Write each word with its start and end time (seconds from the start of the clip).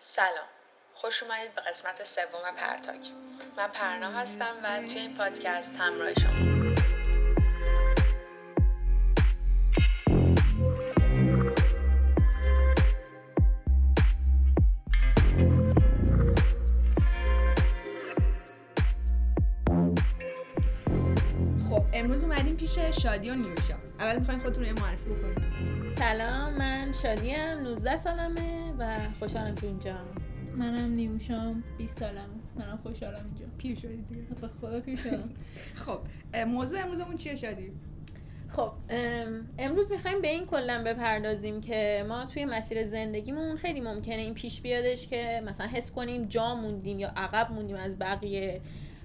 سلام. 0.00 0.48
خوش 0.94 1.22
اومدید 1.22 1.54
به 1.54 1.60
قسمت 1.60 2.04
سوم 2.04 2.54
پرتاک. 2.56 3.00
من 3.56 3.68
پرنا 3.68 4.12
هستم 4.12 4.56
و 4.62 4.82
توی 4.86 4.98
این 4.98 5.16
پادکست 5.16 5.72
همراه 5.78 6.14
شما. 6.14 6.59
شادی 23.02 23.30
و 23.30 23.34
نیوشا 23.34 23.74
اول 24.00 24.18
می‌خواین 24.18 24.40
خودتون 24.40 24.62
رو 24.62 24.66
یه 24.68 24.72
معرفی 24.72 25.10
بکنید 25.10 25.90
سلام 25.98 26.54
من 26.54 26.92
شادیم 27.02 27.60
19 27.62 27.96
سالمه 27.96 28.72
و 28.78 28.98
خوشحالم 29.18 29.54
که 29.54 29.66
اینجا. 29.66 29.94
منم 30.56 30.90
نیوشام 30.92 31.62
20 31.78 31.98
سالم 31.98 32.28
منم 32.56 32.78
خوشحالم 32.82 33.24
اینجا. 33.24 33.44
پیر 33.58 33.78
شدید 33.78 34.08
دیگه. 34.08 34.22
به 34.40 34.48
خدا 34.48 34.80
پیر 34.80 34.96
شدم. 34.96 35.30
خب 35.86 35.98
موضوع 36.46 36.80
امروزمون 36.80 37.16
چیه 37.16 37.36
شادی؟ 37.36 37.72
خب 38.48 38.72
ام، 38.88 39.48
امروز 39.58 39.90
می‌خوایم 39.90 40.20
به 40.20 40.28
این 40.28 40.46
کلا 40.46 40.82
بپردازیم 40.86 41.60
که 41.60 42.04
ما 42.08 42.24
توی 42.24 42.44
مسیر 42.44 42.84
زندگیمون 42.84 43.56
خیلی 43.56 43.80
ممکنه 43.80 44.14
این 44.14 44.34
پیش 44.34 44.60
بیادش 44.60 45.06
که 45.06 45.42
مثلا 45.46 45.66
حس 45.66 45.90
کنیم 45.90 46.24
جا 46.24 46.54
موندیم 46.54 46.98
یا 46.98 47.12
عقب 47.16 47.52
موندیم 47.52 47.76
از 47.76 47.98
بقیه. 47.98 48.60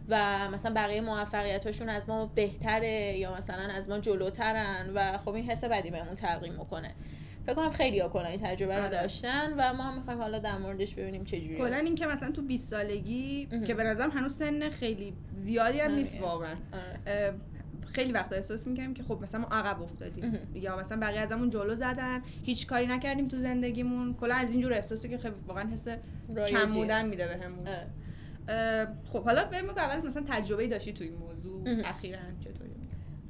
و 0.09 0.49
مثلا 0.49 0.73
بقیه 0.73 1.01
موفقیتاشون 1.01 1.89
از 1.89 2.09
ما 2.09 2.25
بهتره 2.25 3.17
یا 3.17 3.37
مثلا 3.37 3.73
از 3.73 3.89
ما 3.89 3.99
جلوترن 3.99 4.91
و 4.95 5.17
خب 5.17 5.33
این 5.33 5.49
حس 5.49 5.63
بدی 5.63 5.91
بهمون 5.91 6.15
تلقیم 6.15 6.53
می‌کنه 6.53 6.91
فکر 7.45 7.55
کنم 7.55 7.69
خیلی 7.69 7.99
ها 7.99 8.09
کلا 8.09 8.25
این 8.25 8.39
تجربه 8.43 8.75
رو 8.75 8.83
آره. 8.83 8.91
داشتن 8.91 9.53
و 9.57 9.73
ما 9.73 9.95
می‌خوایم 9.95 10.21
حالا 10.21 10.39
در 10.39 10.57
موردش 10.57 10.93
ببینیم 10.93 11.23
چجوری 11.23 11.57
کلا 11.57 11.77
این 11.77 11.95
که 11.95 12.07
مثلا 12.07 12.31
تو 12.31 12.41
20 12.41 12.69
سالگی 12.69 13.47
مهم. 13.51 13.63
که 13.63 13.73
به 13.73 13.83
نظرم 13.83 14.11
هنوز 14.11 14.35
سن 14.35 14.69
خیلی 14.69 15.13
زیادی 15.35 15.79
هم 15.79 15.91
نیست 15.91 16.15
آره. 16.15 16.25
واقعا 16.25 16.55
آره. 17.05 17.33
خیلی 17.93 18.11
وقتا 18.11 18.35
احساس 18.35 18.67
می‌کنیم 18.67 18.93
که 18.93 19.03
خب 19.03 19.19
مثلا 19.21 19.41
ما 19.41 19.47
عقب 19.47 19.81
افتادیم 19.81 20.25
مهم. 20.25 20.55
یا 20.55 20.77
مثلا 20.77 20.99
بقیه 20.99 21.19
ازمون 21.19 21.49
جلو 21.49 21.75
زدن 21.75 22.21
هیچ 22.43 22.67
کاری 22.67 22.87
نکردیم 22.87 23.27
تو 23.27 23.37
زندگیمون 23.37 24.13
کلا 24.13 24.35
از 24.35 24.53
اینجور 24.53 24.73
احساسی 24.73 25.09
که 25.09 25.17
خیلی 25.17 25.35
واقعا 25.47 25.69
حس 25.69 25.87
کم. 26.47 26.69
بودن 26.69 27.05
میده 27.05 27.27
بهمون 27.27 27.67
آره. 27.67 27.87
خب 29.13 29.23
حالا 29.23 29.45
بریم 29.45 29.67
بگو 29.67 29.79
اول 29.79 30.07
مثلا 30.07 30.23
تجربه 30.27 30.67
داشتی 30.67 30.93
تو 30.93 31.03
این 31.03 31.15
موضوع. 31.15 31.81
اخیرا 31.85 32.19
چطوری؟ 32.39 32.71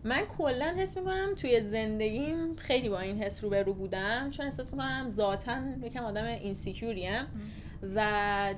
من 0.03 0.21
کلا 0.37 0.75
حس 0.77 0.97
می‌کنم 0.97 1.35
توی 1.35 1.61
زندگیم 1.61 2.55
خیلی 2.55 2.89
با 2.89 2.99
این 2.99 3.23
حس 3.23 3.43
روبرو 3.43 3.73
بودم 3.73 4.29
چون 4.31 4.45
احساس 4.45 4.71
می‌کنم 4.73 5.09
ذاتا 5.09 5.57
یکم 5.83 6.03
آدم 6.03 6.25
اینسیکیوریم 6.25 7.25
و 7.95 7.99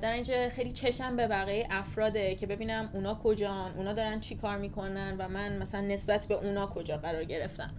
در 0.02 0.12
اینجا 0.12 0.48
خیلی 0.48 0.72
چشم 0.72 1.16
به 1.16 1.26
بقیه 1.26 1.66
افراده 1.70 2.34
که 2.34 2.46
ببینم 2.46 2.90
اونا 2.92 3.14
کجان 3.14 3.72
اونا 3.76 3.92
دارن 3.92 4.20
چی 4.20 4.36
کار 4.36 4.58
می‌کنن 4.58 5.16
و 5.18 5.28
من 5.28 5.58
مثلا 5.58 5.80
نسبت 5.80 6.26
به 6.26 6.34
اونا 6.34 6.66
کجا 6.66 6.96
قرار 6.96 7.24
گرفتم. 7.24 7.70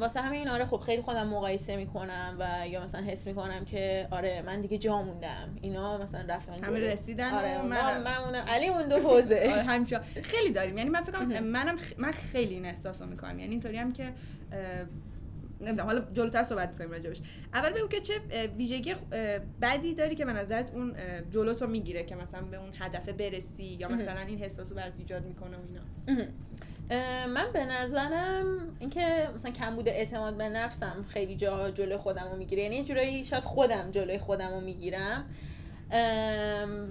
واسه 0.00 0.20
همین 0.20 0.48
آره 0.48 0.64
خب 0.64 0.76
خیلی 0.76 1.02
خودم 1.02 1.28
مقایسه 1.28 1.76
می‌کنم 1.76 2.36
و 2.38 2.68
یا 2.68 2.82
مثلا 2.82 3.00
حس 3.00 3.26
می‌کنم 3.26 3.64
که 3.64 4.08
آره 4.10 4.42
من 4.46 4.60
دیگه 4.60 4.78
جا 4.78 5.02
موندم. 5.02 5.48
اینا 5.60 5.98
مثلا 5.98 6.34
رفتن 6.34 6.64
همه. 6.64 6.78
رسیدن 6.78 7.30
آره 7.30 7.62
من- 7.62 7.68
من 7.68 8.02
من 8.02 8.18
موندم 8.18 8.44
علی 8.48 8.68
اون 8.68 8.88
دو 8.88 8.96
حوزه. 8.98 9.42
آره 9.52 10.00
خیلی 10.22 10.50
داریم. 10.52 10.78
یعنی 10.78 10.90
من 10.90 11.02
فکر 11.02 11.12
کنم 11.12 11.44
منم 11.44 11.78
خ- 11.78 11.98
من 11.98 12.10
خیلی 12.12 12.54
این 12.54 12.66
احساس 12.66 13.02
رو 13.02 13.08
می‌کنم. 13.08 13.38
یعنی 13.38 13.50
اینطوری 13.52 13.76
هم 13.76 13.92
که 13.92 14.12
نمی‌دونم 15.60 15.86
حالا 15.86 16.04
جلوتر 16.12 16.42
صحبت 16.42 16.70
می‌کنیم 16.70 16.90
راجبش. 16.90 17.20
اول 17.54 17.70
بگو 17.70 17.88
که 17.88 18.00
چه 18.00 18.14
ویژگی 18.56 18.94
بدی 19.62 19.94
داری 19.94 20.14
که 20.14 20.24
به 20.24 20.32
نظرت 20.32 20.74
اون 20.74 20.94
جلوت 21.30 21.62
رو 21.62 21.68
می‌گیره 21.68 22.04
که 22.04 22.16
مثلا 22.16 22.40
به 22.42 22.56
اون 22.56 22.70
هدف 22.78 23.08
برسی 23.08 23.64
یا. 23.64 23.88
مثلا 23.88 24.20
این 24.20 24.42
احساس 24.42 24.70
رو 24.70 24.76
برات 24.76 24.92
ایجاد 24.98 25.24
می‌کنه 25.26 25.56
و 25.56 25.60
اینا. 25.68 26.24
من 27.28 27.46
به 27.52 27.64
نظرم 27.64 28.44
اینکه 28.78 29.28
مثلا 29.34 29.50
کمبود 29.50 29.88
اعتماد 29.88 30.36
به 30.36 30.48
نفسم 30.48 31.04
خیلی 31.08 31.36
جا 31.36 31.70
جلوی 31.70 31.96
خودم 31.96 32.28
رو 32.32 32.36
می‌گیره. 32.36 32.62
یعنی 32.62 32.84
جورایی 32.84 33.24
شاید 33.24 33.44
خودم 33.44 33.90
جلوی 33.90 34.18
خودم 34.18 34.50
رو 34.50 34.60
می‌گیرم. 34.60 35.24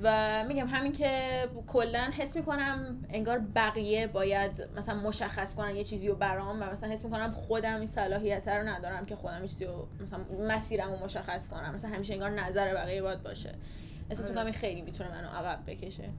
و 0.03 0.43
میگم 0.47 0.67
همین 0.67 0.91
که 0.91 1.43
کلا 1.67 2.09
حس 2.17 2.35
می‌کنم 2.35 3.05
انگار 3.09 3.41
بقیه 3.55 4.07
باید 4.07 4.67
مثلا 4.77 4.95
مشخص 4.95 5.55
کنن 5.55 5.75
یه 5.75 5.83
چیزی 5.83 6.07
رو 6.07 6.15
برام 6.15 6.61
و 6.61 6.65
مثلا 6.65 6.89
حس 6.89 7.05
می‌کنم 7.05 7.31
خودم 7.31 7.79
این 7.79 7.87
صلاحیت 7.87 8.47
رو 8.47 8.67
ندارم 8.67 9.05
که 9.05 9.15
خودم 9.15 9.41
چیزی 9.41 9.65
رو 9.65 9.87
مثلا 10.01 10.19
مسیرم 10.47 10.91
رو 10.91 11.03
مشخص 11.03 11.49
کنم. 11.49 11.73
مثلا 11.73 11.91
همیشه 11.91 12.13
انگار 12.13 12.29
نظر 12.29 12.73
بقیه 12.73 13.01
باید 13.01 13.23
باشه. 13.23 13.55
احساس. 14.19 14.29
می‌کنم 14.29 14.45
این 14.45 14.53
خیلی 14.53 14.81
می‌تونه 14.81 15.09
منو 15.09 15.27
عقب 15.27 15.63
بکشه. 15.67 16.09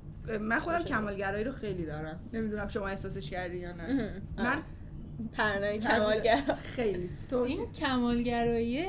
من 0.41 0.59
خودم. 0.59 0.79
کمالگرایی 0.79 1.45
رو 1.45 1.53
خیلی 1.53 1.87
دارم. 1.87 2.21
نمی‌دونم 2.33 2.69
شما 2.69 2.89
احساسش 2.89 3.31
کردی 3.31 3.57
یا 3.57 3.73
نه. 3.73 4.23
من 4.37 4.45
من 4.45 4.63
پرنای 5.33 5.79
کمالگر 5.79 6.43
خیلی. 6.59 7.11
تو 7.31 7.37
این 7.37 7.73
کمالگرایی 7.73 8.85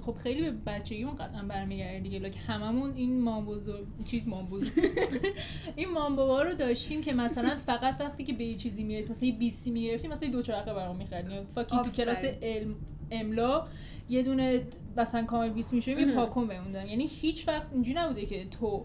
خب 0.00 0.14
خیلی 0.14 0.50
به 0.50 0.56
بچگیمون 0.66 1.16
قطعا 1.16 1.42
برمیگرده 1.42 2.00
دیگه. 2.00 2.18
لکه 2.18 2.38
هممون 2.38 2.94
این 2.94 3.20
مام 3.20 3.46
بزرگ 3.46 3.86
چیز 4.04 4.28
مام 4.28 4.46
بزرگ 4.46 4.72
این 5.76 5.90
مام 5.90 6.16
بابا 6.16 6.42
رو 6.42 6.54
داشتیم 6.54 7.00
که 7.00 7.12
مثلا 7.12 7.56
فقط 7.56 8.00
وقتی 8.00 8.24
که 8.24 8.32
به 8.32 8.44
یه 8.44 8.56
چیزی 8.56 8.84
می‌رسیم 8.84 9.10
مثلا 9.10 9.28
یه 9.28 9.34
بیستی 9.38 9.70
می‌گرفتیم 9.70 10.10
مثلا 10.10 10.28
یه 10.28 10.34
دو 10.34 10.42
چرخه 10.42 10.74
برام 10.74 10.96
میخریدیم 10.96 11.46
فاکی 11.54 11.76
تو. 11.76 11.90
کلاس 11.90 12.24
علم 12.24 12.74
املا 13.10 13.66
یه 14.08 14.22
دونه 14.22 14.62
مثلا 14.96 15.24
کامل 15.24 15.50
20 15.50 15.72
میشیم 15.72 15.98
یه. 15.98 16.14
پاکن 16.14 16.46
بهمون 16.46 16.72
دادن 16.72 16.86
یعنی 16.88 17.06
هیچ 17.06 17.48
وقت 17.48 17.72
اینجوری 17.72 17.98
نبوده 17.98 18.26
که 18.26 18.46
تو 18.46 18.84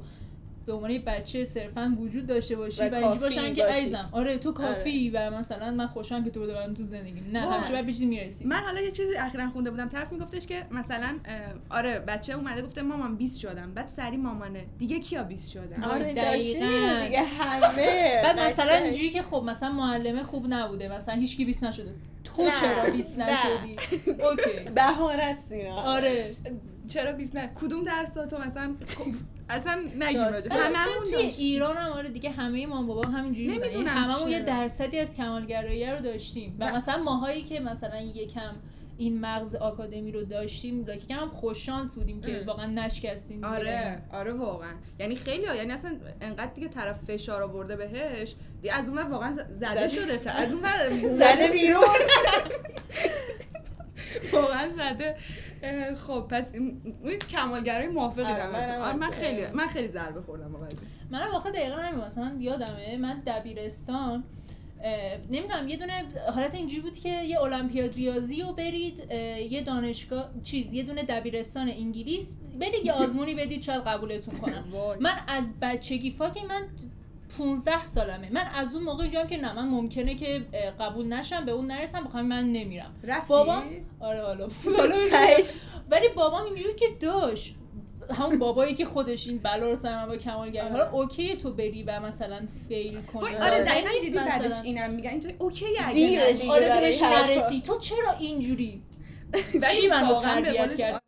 به 0.65 0.73
عنوان 0.73 0.91
یه 0.91 0.99
بچه 0.99 1.45
صرفا 1.45 1.95
وجود 1.99 2.27
داشته 2.27 2.55
باشی 2.55 2.81
و 2.83 2.89
و, 2.89 2.95
اینجوری 2.95 3.19
باشن 3.19 3.53
که 3.53 3.63
باشی. 3.63 3.77
عزیزم. 3.79 4.09
آره 4.11 4.37
تو 4.37 4.51
کافی 4.51 5.09
و 5.09 5.31
مثلا 5.31 5.71
من 5.71 5.87
خوشحالم 5.87 6.23
که 6.23 6.29
تو 6.29 6.39
رو 6.39 6.47
دارم 6.47 6.73
تو 6.73 6.83
زندگیم. 6.83 7.29
نه. 7.33 7.39
همیشه 7.39 7.71
باید 7.71 7.85
به 7.85 7.91
چیزی 7.91 8.05
می‌رسی. 8.05 8.45
من 8.45 8.55
حالا 8.55 8.81
یه 8.81 8.91
چیزی 8.91 9.15
اخیرا 9.15 9.49
خونده 9.49 9.71
بودم. 9.71 9.89
طرف 9.89 10.11
میگفتش 10.11 10.45
که 10.47 10.65
مثلا 10.71 11.15
آره 11.69 11.99
بچه 11.99 12.33
اومده 12.33 12.61
گفته 12.61 12.81
مامان 12.81 13.15
20 13.15 13.39
شدم. 13.39 13.73
بعد 13.73 13.87
سری 13.87 14.17
مامانه. 14.17 14.65
دیگه 14.77 14.99
کیا 14.99 15.23
20 15.23 15.51
شدن؟ 15.51 15.83
آره، 15.83 15.93
آره 15.93 16.13
دقیقاً. 16.13 17.03
دیگه 17.05 17.21
همه 17.23 18.21
بعد 18.23 18.39
مثلا. 18.39 18.73
اینجوری 18.75 19.09
که 19.09 19.21
خب 19.21 19.43
مثلا 19.45 19.71
معلمه 19.71 20.23
خوب 20.23 20.45
نبوده. 20.49 20.87
مثلا 20.95 21.15
هیچ 21.15 21.37
کی 21.37 21.45
20 21.45 21.63
نشده. 21.63 21.93
تو 22.35 22.43
نه، 22.43 22.51
چرا 22.51 22.91
20 22.93 23.19
نه. 23.19 23.31
نشدی؟ 23.31 23.75
اوکی. 24.23 24.69
بهانه 24.75 25.23
است 25.23 25.51
اینا. 25.51 25.75
آره. 25.75 26.25
چرا 26.87 27.11
20 27.11 27.35
نه؟ 27.35 27.51
کدوم 27.61 27.83
درس 27.83 28.13
تو 28.13 28.37
مثلا 28.37 28.75
اصلا 29.49 29.75
نگیم. 29.99 30.21
راجع- 30.21 30.51
هممون 30.53 31.03
توی 31.03 31.11
داشتیم. 31.11 31.45
ایران 31.45 31.77
هم 31.77 31.91
آره 31.91 32.09
دیگه 32.09 32.29
همه 32.31 32.65
ما 32.65 32.83
بابا 32.83 33.01
همینجوری 33.09 33.49
بودن. 33.53 33.71
یعنی 33.71 33.83
هممون 33.85 34.29
یه. 34.31 34.39
درصدی 34.39 34.99
از 34.99 35.15
کمالگرایی 35.17 35.85
رو 35.91 35.99
داشتیم. 35.99 36.55
و 36.59 36.69
و- 36.69 36.75
مثلا 36.75 37.03
ماهایی 37.03 37.43
که 37.43 37.59
مثلا 37.59 38.01
یکم 38.01 38.55
این 38.97 39.21
مغز 39.21 39.55
آکادمی 39.55 40.11
رو 40.11 40.23
داشتیم 40.23 40.85
یکم 40.89 41.15
هم 41.15 41.29
خوش 41.29 41.65
شانس 41.65 41.95
بودیم 41.95 42.21
که 42.21 42.39
ام. 42.39 42.45
واقعا 42.47 42.65
نشکستیم 42.65 43.43
آره 43.43 44.01
آره 44.11 44.33
واقعا. 44.33 44.73
یعنی 44.99 45.15
خیلی 45.15 45.45
ها. 45.45 45.55
یعنی 45.55 45.71
اصلا 45.71 45.91
انقدر 46.21 46.53
دیگه 46.53 46.67
طرف 46.67 47.03
فشار 47.07 47.43
آورده 47.43 47.75
بهش 47.75 48.35
از 48.71 48.89
اون 48.89 49.01
واقعا 49.11 49.33
زده. 49.55 49.89
شده 49.89 50.17
تا 50.17 50.31
از 50.31 50.53
اون 50.53 50.63
زده 51.17 51.47
بیرون. 51.51 51.83
واقعا 54.33 54.69
زده. 54.75 55.15
خب 56.07 56.27
پس 56.29 56.53
این 56.53 56.95
کمالگرای 57.29 57.87
موافقی 57.87 58.23
آره، 58.23 58.77
آره، 58.83 58.95
من 58.97 59.11
خیلی 59.11 59.47
من 59.47 59.67
خیلی 59.67 59.87
ضربه 59.87 60.21
خوردم 60.21 60.51
با 60.51 60.59
منم 61.09 61.31
واقعا 61.31 61.51
دقیقا 61.51 61.75
همین 61.75 62.05
مثلا 62.05 62.35
یادمه. 62.39 62.97
من 62.97 63.21
دبیرستان 63.27 64.23
نمی‌دونم 65.31 65.67
یه 65.67 65.77
دونه 65.77 66.05
حالت 66.35 66.55
اینجوری 66.55 66.81
بود 66.81 66.99
که 66.99 67.09
یه 67.09 67.41
المپیاد 67.41 67.93
ریاضی 67.95 68.41
رو 68.41 68.53
برید 68.53 69.11
یه 69.51 69.63
دانشگاه 69.63 70.29
چیز 70.43 70.73
یه 70.73 70.83
دونه 70.83 71.03
دبیرستان 71.03 71.69
انگلیس 71.69 72.39
برید 72.59 72.85
یه 72.85 72.93
آزمونی 72.93 73.35
بدید 73.35 73.61
شاید 73.61 73.83
قبولتون 73.83 74.35
کنم. 74.35 74.63
من 74.99 75.15
از 75.27 75.53
بچگی 75.61 76.11
فاکی 76.11 76.45
من 76.45 76.67
15 77.37 77.85
سالمه. 77.85 78.29
من 78.31 78.47
از 78.55 78.75
اون 78.75 78.83
موقع 78.83 79.03
اینجام 79.03 79.27
که 79.27 79.37
نه 79.37 79.53
من 79.53 79.67
ممکنه 79.67 80.15
که 80.15 80.45
قبول 80.79 81.05
نشم 81.13 81.45
به 81.45 81.51
اون 81.51 81.67
نرسم 81.67 82.03
بخوام 82.03 82.25
من 82.25 82.51
نمیرم. 82.51 82.95
رفتی؟ 83.03 83.27
بابام 83.27 83.63
آره 83.99 84.21
حالا. 84.21 84.47
ولی 85.91 86.07
بابام 86.15 86.43
اینجوری 86.43 86.75
که 86.75 86.85
داشت. 86.99 87.55
همون 88.13 88.39
بابایی 88.39 88.73
که 88.75 88.85
خودش 88.85 89.27
این 89.27 89.37
بلا 89.37 89.69
رو 89.69 89.75
سر 89.75 89.95
من 89.95 90.07
با 90.07 90.17
کمالگری 90.17 90.69
حالا 90.69 90.91
اوکی 90.91 91.35
تو 91.35 91.51
بری 91.53 91.83
و 91.83 91.99
مثلا 91.99 92.41
فیل 92.67 93.01
کنی. 93.01 93.31
لازم 93.31 93.43
آره 93.43 93.63
دقیقا 93.63 93.89
دیدی 94.01 94.15
بعدش 94.15 94.53
اینم 94.63 94.89
میگن. 94.89 95.09
اینطوری 95.09 95.35
اوکی 95.39 95.65
اگه. 95.85 96.21
آره 96.51 96.69
برای 96.69 96.81
بهش. 96.81 97.01
نرسی. 97.03 97.61
تو 97.61 97.77
چرا 97.79 98.11
اینجوری؟ 98.19 98.81
ولی 99.61 99.81
کی 99.81 99.87
منو 99.87 100.21
تربیت 100.21 100.75
کرد. 100.75 101.01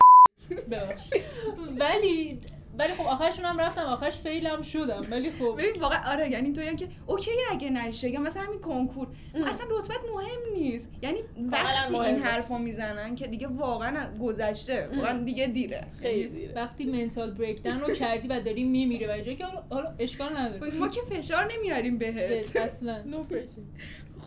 ولی 1.79 2.39
ولی 2.77 2.93
خب 2.93 3.07
آخرشون 3.07 3.45
هم 3.45 3.57
رفتم 3.59 3.81
آخرش 3.81 4.17
فیلم 4.17 4.61
شدم 4.61 5.01
ولی 5.11 5.29
خب 5.29 5.55
ببین 5.57 5.81
واقعا 5.81 6.13
آره 6.13 6.31
یعنی 6.31 6.53
تو 6.53 6.61
که 6.75 6.87
اوکی 7.07 7.31
اگه 7.51 7.69
نشه 7.69 8.09
یا 8.09 8.19
مثلا 8.19 8.43
همین 8.43 8.59
کنکور. 8.59 9.07
اصلا 9.47 9.67
رتبت 9.69 9.97
مهم 10.13 10.53
نیست. 10.61 10.91
یعنی 11.01 11.17
وقتی 11.51 11.95
این. 11.95 12.15
حرفو 12.23 12.57
می‌زنن 12.57 13.15
که 13.15 13.27
دیگه 13.27 13.47
واقعا 13.47 14.17
گذشته. 14.21 14.89
واقعا 14.95 15.23
دیگه 15.23 15.47
دیره. 15.47 15.87
خیلی 16.01 16.27
دیره. 16.29 16.53
وقتی 16.55 16.85
منتال 16.85 17.31
بریکدن 17.31 17.79
رو 17.79 17.93
کردی 17.93 18.27
و 18.27 18.39
داری 18.39 18.63
میمیره 18.63 19.07
و 19.07 19.21
که 19.21 19.45
حالا- 19.45 19.63
حالا 19.69 19.95
اشکال 19.99 20.37
نداره. 20.37 20.75
ما 20.77 20.87
که 20.87 21.01
فشار 21.01 21.51
نمیاریم 21.57 21.97
بهت. 21.97 22.55
اصلا. 22.55 23.03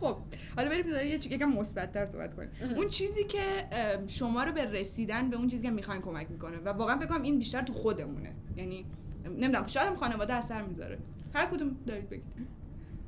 خب 0.01 0.17
حالا 0.55 0.69
بریم 0.69 0.89
یه 0.89 1.17
چیزی 1.17 1.35
یکم 1.35 1.49
مثبت‌تر 1.49 2.05
صحبت 2.05 2.35
کنیم. 2.35 2.49
اون 2.75 2.87
چیزی 2.87 3.23
که 3.23 3.67
شما 4.07 4.43
رو 4.43 4.51
به 4.51 4.65
رسیدن 4.65 5.29
به 5.29 5.37
اون 5.37 5.47
چیزی 5.47 5.63
که 5.63 5.71
می‌خواین 5.71 6.01
کمک 6.01 6.31
می‌کنه 6.31 6.57
و 6.57 6.69
واقعا 6.69 6.97
فکر 6.97 7.07
کنم 7.07 7.21
این 7.21 7.39
بیشتر 7.39 7.61
تو 7.61 7.73
خودمونه. 7.73 8.33
یعنی 8.57 8.85
نمی‌دونم 9.25 9.67
شاید 9.67 9.87
هم 9.87 9.95
خانواده 9.95 10.33
اثر 10.33 10.61
می‌ذاره. 10.61 10.97
هر 11.33 11.45
کدوم 11.45 11.77
دارید 11.87 12.09
بگید. 12.09 12.23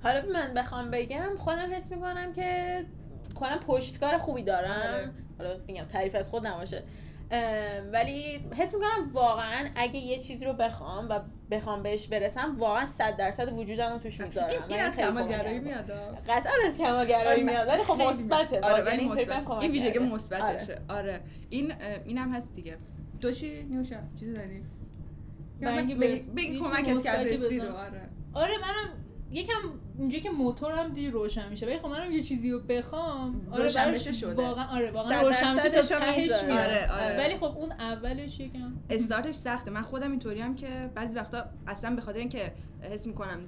حالا 0.03 0.21
من 0.33 0.53
بخوام 0.53 0.91
بگم 0.91 1.35
خودم 1.37 1.73
حس 1.73 1.91
می‌کنم 1.91 2.33
که 2.33 2.85
کنم 3.35 3.59
پشتکار 3.67 4.17
خوبی 4.17 4.43
دارم. 4.43 4.93
آره. 4.93 5.11
حالا 5.37 5.59
میگم 5.67 5.83
تعریف 5.83 6.15
از 6.15 6.29
خود 6.29 6.47
نباشه. 6.47 6.83
ولی 7.93 8.39
حس 8.57 8.73
می‌کنم 8.73 9.09
واقعا 9.11 9.69
اگه 9.75 9.99
یه 9.99 10.17
چیزی 10.19 10.45
رو 10.45 10.53
بخوام 10.53 11.09
و 11.09 11.19
بخوام 11.51 11.83
بهش 11.83 12.07
برسم 12.07 12.55
واقعا 12.57 12.85
صد 12.85 13.17
درصد 13.17 13.53
وجودم 13.53 13.91
رو 13.93 13.97
توش 13.97 14.21
می‌ذارم. 14.21 14.49
این, 14.49 14.59
این 14.69 14.79
از 14.79 14.97
کمالگرایی 14.97 15.59
میاد. 15.59 15.91
قطعا 16.29 16.53
از 16.67 16.77
کمالگرایی 16.77 17.43
آره، 17.43 17.43
میاد 17.43 17.67
ولی 17.67 17.83
خب 17.83 18.01
مثبته. 18.01 18.61
آره 18.61 18.93
یعنی 18.93 19.09
کمک 19.09 19.51
این 19.51 19.71
ویژگی. 19.71 19.99
مثبتشه. 19.99 20.81
آره. 20.89 21.21
این 21.49 21.71
اه، 21.71 21.77
اینم 22.05 22.33
هست 22.33 22.55
دیگه. 22.55 22.77
تو 23.21 23.31
چی 23.31 23.63
نیوشا 23.63 23.95
چیزی 24.19 24.33
داری؟ 24.33 24.63
بگی 26.35 26.59
کمکت 26.59 27.03
کرد. 27.03 27.27
آره. 27.61 28.09
آره 28.33 28.57
منم 28.57 28.93
یکم 29.31 29.59
اینجا 29.99 30.19
که 30.19 30.29
موتورم 30.29 30.93
دیر 30.93 31.11
روشن 31.11 31.49
میشه 31.49 31.65
ولی 31.65 31.77
خب 31.77 31.85
منم 31.87 32.11
یه 32.11 32.21
چیزی 32.21 32.51
رو 32.51 32.59
بخوام 32.59 33.47
آره 33.51 33.63
روشن 33.63 33.91
بشه 33.91 34.13
شده. 34.13 34.33
واقعا 34.35 34.67
آره 34.77 34.91
واقعا 34.91 35.21
روشن 35.21 35.55
بشه 35.55 35.69
تا 35.69 35.81
تهش. 35.81 36.43
میاد 36.43 36.59
آره، 36.59 36.91
آره. 36.91 37.17
ولی 37.17 37.35
خب 37.35 37.57
اون 37.57 37.71
اولش 37.71 38.39
یکم 38.39 38.73
استارتش 38.89 39.35
سخته 39.35 39.71
من 39.71 39.81
خودم 39.81 40.11
اینطوری 40.11 40.41
هم 40.41 40.55
که 40.55 40.89
بعضی 40.95 41.17
وقتا 41.17 41.45
اصلا 41.67 41.95
به 41.95 42.01
خاطر 42.01 42.19
اینکه 42.19 42.53
حس 42.81 43.07
می‌کنم 43.07 43.39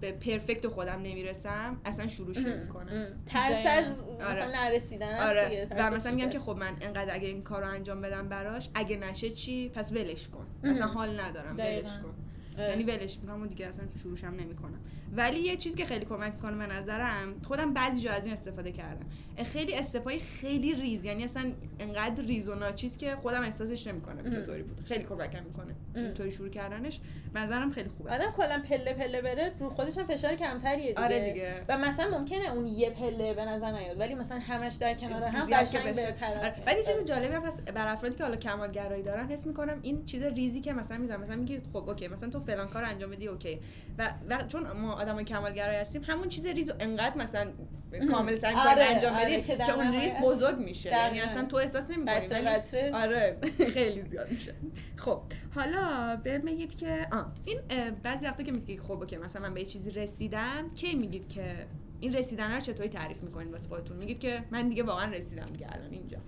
به 0.00 0.12
پرفکت 0.12 0.66
خودم 0.68 1.02
نمی‌رسم 1.02 1.80
اصلا 1.84 2.06
شروعش 2.06 2.36
نمی‌کنم 2.38 3.06
ترس 3.26 3.58
دقیقاً. 3.58 3.70
از 3.70 4.04
مثلا 4.20 4.26
آره. 4.26 4.56
نرسیدن 4.56 5.08
است 5.08 5.30
آره 5.30 5.48
دیگه. 5.48 5.66
ترس 5.66 5.92
و 5.92 5.94
مثلا 5.94 6.12
میگم 6.12 6.30
که. 6.30 6.38
خب 6.38 6.56
من 6.56 6.76
انقدر 6.80 7.14
اگه 7.14 7.28
این 7.28 7.42
کار 7.42 7.62
رو 7.62 7.68
انجام 7.70 8.00
بدم 8.00 8.28
براش 8.28 8.68
اگه 8.74 8.96
نشه 8.96 9.30
چی 9.30 9.68
پس 9.68 9.92
ولش 9.92 10.28
کن 10.28 10.46
اصلا 10.70 10.86
حال 10.86 11.20
ندارم 11.20 11.56
ولش. 11.56 11.82
کن 11.82 11.88
آره. 11.90 12.25
یعنی 12.58 12.84
ولش 12.84 13.18
می‌کنم 13.18 13.42
و 13.42 13.46
دیگه 13.46 13.66
اصلا 13.66 13.84
شروعشم 14.02 14.26
نمی‌کنم 14.26 14.80
ولی 15.16 15.40
یه 15.40 15.56
چیزی 15.56 15.76
که 15.76 15.84
خیلی 15.84 16.04
کمک 16.04 16.32
می‌کنه 16.32 16.66
به 16.66 16.74
نظرم 16.74 17.34
خودم 17.44 17.74
بعضی 17.74 18.00
جا 18.00 18.12
از 18.12 18.24
این 18.24 18.34
استفاده 18.34 18.72
کردم. 18.72 19.06
خیلی 19.44 19.74
step 19.74 20.05
های 20.05 20.20
خیلی 20.20 20.74
ریز 20.74 21.04
یعنی 21.04 21.24
اصلا 21.24 21.52
انقدر 21.80 22.22
ریز 22.22 22.48
و 22.48 22.54
ناچیز 22.54 22.98
که 22.98 23.16
خودم 23.16 23.42
احساسش 23.42 23.86
نمی‌کنم 23.86 24.30
چطوری 24.30 24.62
بود. 24.62 24.80
خیلی 24.84 25.04
کمکم 25.04 25.44
می‌کنه 25.44 25.74
اینطوری 25.94 26.32
شروع 26.32 26.48
کردنش. 26.48 27.00
نظرم 27.34 27.70
خیلی 27.70 27.88
خوبه. 27.88 28.10
آدم 28.10 28.32
کلا 28.36 28.62
پله 28.68 28.94
پله 28.94 29.22
بره 29.22 29.52
رو 29.60 29.70
خودش 29.70 29.98
هم 29.98 30.06
فشار 30.06 30.34
کمتریه 30.34 30.88
دیگه. 30.88 31.04
آره 31.04 31.32
دیگه. 31.32 31.64
و 31.68 31.78
مثلا 31.78 32.18
ممکنه 32.18 32.52
اون 32.52 32.66
یه 32.66 32.90
پله 32.90 33.34
به 33.34 33.44
نظر 33.44 33.72
نیاد 33.72 34.00
ولی 34.00 34.14
مثلا 34.14 34.38
همش 34.38 34.74
در 34.74 34.94
کنار 34.94 35.22
هم 35.22 35.46
قشنگ 35.46 35.92
بشه. 35.92 36.12
طرف. 36.12 36.68
آره. 36.68 36.82
چیز 36.82 37.04
جالبی 37.04 37.34
هم 37.34 37.42
هست 37.42 37.70
بر 37.70 37.88
افرادی 37.88 38.14
که 38.14 38.24
حالا 38.24 38.36
کمالگرایی 38.36 39.02
دارن 39.02 39.28
حس 39.28 39.46
می‌کنم 39.46 39.78
این 39.82 40.04
چیز 40.04 40.22
ریزی 40.22 40.60
که 40.60 40.72
مثلا 40.72 40.98
می‌زنم. 40.98 41.20
مثلا 41.20 41.36
میگی 41.36 41.60
خب 41.72 41.88
okay 41.88 42.08
مثلا 42.08 42.30
تو 42.30 42.40
فلان 42.46 42.68
کار 42.68 42.84
انجام 42.84 43.10
بدی 43.10 43.28
okay. 43.28 43.60
و, 43.98 44.14
و 44.28 44.46
چون 44.48 44.72
ما 44.72 44.92
آدمای 44.92 45.24
کمالگرایی 45.24 45.78
هستیم 45.78 46.02
همون 46.02 46.28
چیز 46.28 46.46
ریز 46.46 46.70
رو 46.70 46.76
انقدر 46.80 47.16
مثلا 47.18 47.52
کامل 48.10 48.32
می‌کنیم 48.34 48.56
آره، 48.56 48.84
انجام 48.84 49.14
آره، 49.14 49.24
بدیم 49.24 49.56
که 49.56 49.74
اون 49.74 49.92
ریز 49.92 50.14
بزرگ 50.22 50.58
میشه. 50.58 50.90
یعنی. 50.90 51.20
اصلا 51.20 51.44
تو 51.44 51.56
احساس 51.56 51.90
نمی‌کنی 51.90 52.26
ولی. 52.26 52.92
آره 52.92 53.36
خیلی 53.74 54.02
زیاد 54.02 54.30
میشه. 54.30 54.54
خب 54.96 55.20
حالا 55.54 56.16
به 56.24 56.38
میگید 56.38 56.76
که 56.76 57.06
آه 57.12 57.32
این 57.44 57.60
بعضی 58.02 58.26
وقتا 58.26 58.42
که 58.42 58.52
میگید 58.52 58.80
خب 58.80 58.92
اوکی 58.92 59.16
مثلا 59.16 59.42
من 59.42 59.54
به 59.54 59.60
یه 59.60 59.66
چیزی 59.66 59.90
رسیدم 59.90 60.70
کی 60.74 60.94
میگید 60.94 61.28
که 61.28 61.66
این 62.00 62.14
رسیدن 62.14 62.54
رو 62.54 62.60
چطوری 62.60 62.88
تعریف 62.88 63.22
می‌کنین 63.22 63.50
واسه 63.52 63.68
خودتون؟ 63.68 63.96
میگید 63.96 64.20
که 64.20 64.44
من 64.50 64.68
دیگه 64.68 64.82
واقعا 64.82 65.12
رسیدم 65.12 65.46
دیگه 65.46 65.66
الان 65.72 65.90
اینجا. 65.90 66.18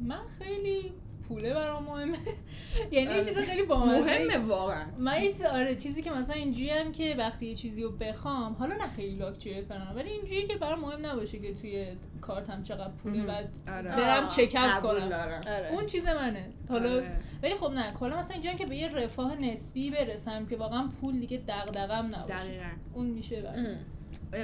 من 0.00 0.28
خیلی 0.38 0.92
پوله 1.32 1.54
برام 1.54 1.84
مهمه 1.84 2.16
یعنی 2.92 3.14
یه. 3.14 3.24
چیز 3.24 3.38
خیلی 3.38 3.62
بامزه 3.62 3.98
مهمه 3.98 4.38
واقعا 4.38 4.84
من 4.98 5.22
یه 5.22 5.28
چیز- 5.28 5.42
آره 5.42 5.74
چیزی 5.76 6.02
که 6.02 6.10
مثلا 6.10 6.36
اینجوری 6.36 6.70
هم 6.70 6.92
که 6.92 7.14
وقتی 7.18 7.46
یه 7.46 7.54
چیزی 7.54 7.82
رو 7.82 7.90
بخوام 7.90 8.52
حالا 8.52 8.74
نه 8.74 8.88
خیلی 8.88 9.16
لاکچری 9.16 9.62
فلان 9.62 9.96
ولی 9.96 10.10
اینجوریه 10.10 10.46
که 10.46 10.56
برام 10.56 10.80
مهم 10.80 11.06
نباشه 11.06 11.38
که 11.38 11.54
توی 11.54 11.86
کارتم 12.20 12.62
چقدر 12.62 12.90
پوله. 13.02 13.26
بعد 13.26 13.48
آره. 13.68 13.82
برم 13.96 14.28
چک 14.28 14.56
اوت 14.56 14.80
کنم 14.80 15.12
آره. 15.12 15.68
اون 15.72 15.86
چیز 15.86 16.04
منه 16.06 16.50
حالا 16.68 16.92
آره. 16.92 17.16
ولی 17.42 17.54
خب 17.54 17.70
نه 17.70 17.92
کلا 17.92 18.18
مثلا 18.18 18.32
اینجا 18.32 18.52
که 18.52 18.66
به 18.66 18.76
یه 18.76 18.88
رفاه 18.88 19.34
نسبی 19.40 19.90
برسم 19.90 20.46
که 20.46 20.56
واقعا 20.56 20.88
پول 21.00 21.20
دیگه 21.20 21.42
دغدغم 21.48 22.06
نباشه 22.06 22.34
دقیقاً 22.34 22.64
اون 22.94 23.06
میشه 23.06 23.42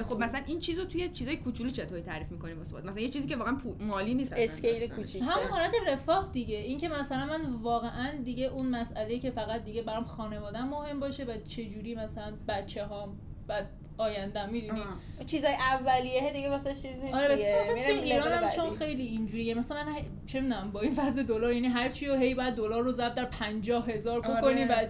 خب 0.08 0.18
مثلا 0.18 0.40
این 0.46 0.60
چیزو 0.60 0.84
توی 0.84 1.08
چیزای 1.08 1.36
کوچولو 1.36 1.70
چطوری 1.70 2.02
تعریف 2.02 2.30
می‌کنیم 2.30 2.58
واسه 2.58 2.76
مثلا 2.76 3.00
یه 3.00 3.08
چیزی 3.08 3.28
که 3.28 3.36
واقعا 3.36 3.56
مالی 3.80 4.14
نیست 4.14 4.32
اسکیل. 4.36 4.88
کوچیک 4.88 5.22
همون 5.22 5.48
حالت 5.50 5.72
رفاه 5.86 6.28
دیگه 6.32 6.56
این 6.56 6.78
که 6.78 6.88
مثلا 6.88 7.26
من 7.26 7.52
واقعا 7.52 8.10
دیگه 8.24 8.44
اون 8.44 8.66
مسئله 8.66 9.18
که 9.18 9.30
فقط 9.30 9.64
دیگه 9.64 9.82
برام 9.82 10.04
خانوادم 10.04 10.68
مهم 10.68 11.00
باشه 11.00 11.24
و 11.24 11.36
چجوری 11.48 11.94
مثلا 11.94 12.32
بچه 12.48 12.84
هام 12.84 13.18
و 13.48 13.62
آیندم 13.98 14.48
می‌دونی. 14.48 14.82
چیزای 15.26 15.54
اولیه 15.54 16.32
دیگه 16.32 16.50
واسه 16.50 16.74
چیز 16.74 16.84
نیست 17.02 17.14
آره. 17.14 17.34
مثلا 17.34 17.92
لول 17.92 18.02
ایران 18.02 18.32
هم. 18.32 18.48
چون 18.48 18.70
خیلی 18.70 19.02
اینجوریه 19.02 19.54
مثلا 19.54 19.84
من 19.84 19.96
چه 20.26 20.40
می‌دونم 20.40 20.70
با 20.70 20.80
این 20.80 20.94
وضع 20.96 21.22
دلار 21.22 21.52
یعنی 21.52 21.66
هر 21.66 21.88
چی 21.88 22.06
رو 22.06 22.14
هی 22.14 22.34
بعد 22.34 22.54
دلار 22.54 22.82
رو 22.82 22.92
ضرب 22.92 23.14
در 23.14 23.24
پنجاه 23.24 23.90
هزار 23.90 24.20
بکنی 24.20 24.62
آره. 24.62 24.84
و 24.84 24.86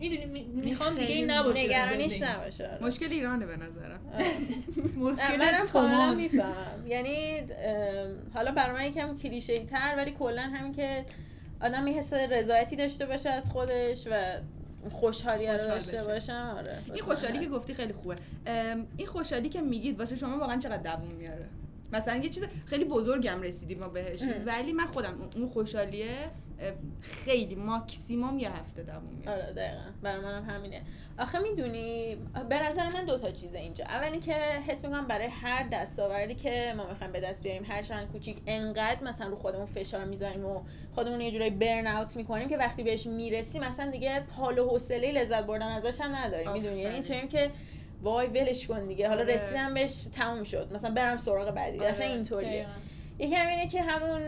می‌دونی 0.00 0.42
می‌خوام 0.54 0.94
دیگه 0.94 1.14
این 1.14 1.30
نباشه 1.30 1.64
نگرانیش. 1.64 2.22
نباشه 2.22 2.66
آره. 2.68 2.84
مشکل 2.84 3.06
ایرانه 3.06 3.46
به 3.46 3.56
نظرم. 3.56 4.00
مشکل 4.96 5.36
منم 5.38 5.64
کاملا 5.72 6.14
می‌فهمم 6.14 6.86
یعنی 6.86 7.42
حالا 8.34 8.52
برای 8.52 8.76
من 8.76 8.84
یکم 8.84 9.16
کلیشه 9.16 9.58
تر 9.58 9.94
ولی 9.96 10.10
کلا 10.10 10.42
همین 10.42 10.72
که 10.72 11.04
آدم 11.60 11.86
یه 11.86 11.94
حس 11.94 12.12
رضایتی 12.12 12.76
داشته 12.76 13.06
باشه 13.06 13.30
از 13.30 13.50
خودش 13.50 14.06
و 14.10 14.40
خوشحالی 14.90 15.46
رو 15.46 15.58
داشته. 15.58 16.02
باشم 16.02 16.54
آره 16.58 16.78
این 16.86 17.02
خوشحالی 17.02 17.38
که. 17.38 17.46
گفتی 17.46 17.74
خیلی 17.74 17.92
خوبه 17.92 18.16
این 18.96 19.06
خوشحالی 19.06 19.48
که 19.48 19.60
میگید 19.60 19.98
واسه 19.98 20.16
شما 20.16 20.38
واقعا 20.38 20.58
چقدر 20.58 20.96
دووم 20.96 21.14
میاره 21.14 21.46
مثلا 21.92 22.16
یه 22.16 22.28
چیز 22.28 22.44
خیلی 22.66 22.84
بزرگم 22.84 23.42
رسیدیم 23.42 23.78
ما 23.78 23.88
بهش 23.88 24.22
ام. 24.22 24.46
ولی 24.46 24.72
من 24.72 24.86
خودم 24.86 25.28
اون 25.36 25.48
خوشحالیه 25.48 26.14
خیلی 27.00 27.54
ماکسیموم 27.54 28.38
یه 28.38 28.50
هفته 28.50 28.82
دووم 28.82 29.02
میاره 29.18 29.42
آره 29.42 29.52
دقیقا. 29.52 29.90
برای 30.02 30.20
منم 30.20 30.44
همینه. 30.50 30.82
آخه 31.18 31.38
می‌دونی 31.38 32.16
به 32.48 32.62
نظر 32.62 32.88
من 32.88 33.04
دو 33.04 33.18
تا 33.18 33.30
چیزه 33.30 33.58
اینجا. 33.58 33.84
اول 33.84 34.12
اینکه 34.12 34.34
حس 34.34 34.84
می‌کنم 34.84 35.06
برای 35.06 35.26
هر 35.26 35.68
دستاوردی 35.72 36.34
که 36.34 36.74
ما 36.76 36.86
می‌خوایم 36.86 37.12
به 37.12 37.20
دست 37.20 37.42
بیاریم 37.42 37.64
هر 37.68 37.82
چند 37.82 38.12
کوچیک 38.12 38.36
انقدر 38.46 39.04
مثلا 39.04 39.26
رو 39.28 39.36
خودمون 39.36 39.66
فشار 39.66 40.04
می‌ذاریم 40.04 40.44
و 40.44 40.60
خودمون 40.94 41.20
یه 41.20 41.30
جورایی 41.30 41.50
برن 41.50 41.86
اوت 41.86 42.16
می‌کنیم 42.16 42.48
که 42.48 42.56
وقتی 42.56 42.82
بهش 42.82 43.06
می‌رسیم 43.06 43.64
مثلا 43.64 43.90
دیگه 43.90 44.22
حال 44.36 44.58
و 44.58 44.68
حوصله 44.68 45.12
لذت 45.12 45.46
بردن 45.46 45.68
ازش 45.68 46.00
هم 46.00 46.16
نداریم. 46.16 46.52
می‌دونی؟ 46.52 46.80
یعنی. 46.80 46.94
اینطوریم 46.94 47.28
که 47.28 47.50
وای 48.02 48.26
ولش 48.26 48.66
کن 48.66 48.86
دیگه. 48.86 49.08
حالا 49.08 49.20
آره. 49.20 49.34
رسیدم 49.34 49.74
بهش 49.74 50.04
تموم 50.12 50.44
شد. 50.44 50.72
مثلا 50.74 50.90
برم 50.90 51.16
سراغ 51.16 51.50
بعدی. 51.50 51.78
آره. 51.78 51.88
قشنگ 51.90 52.10
اینطوریه. 52.10 52.66
یکی 53.18 53.34
همینه 53.34 53.68
که 53.68 53.82
همون 53.82 54.20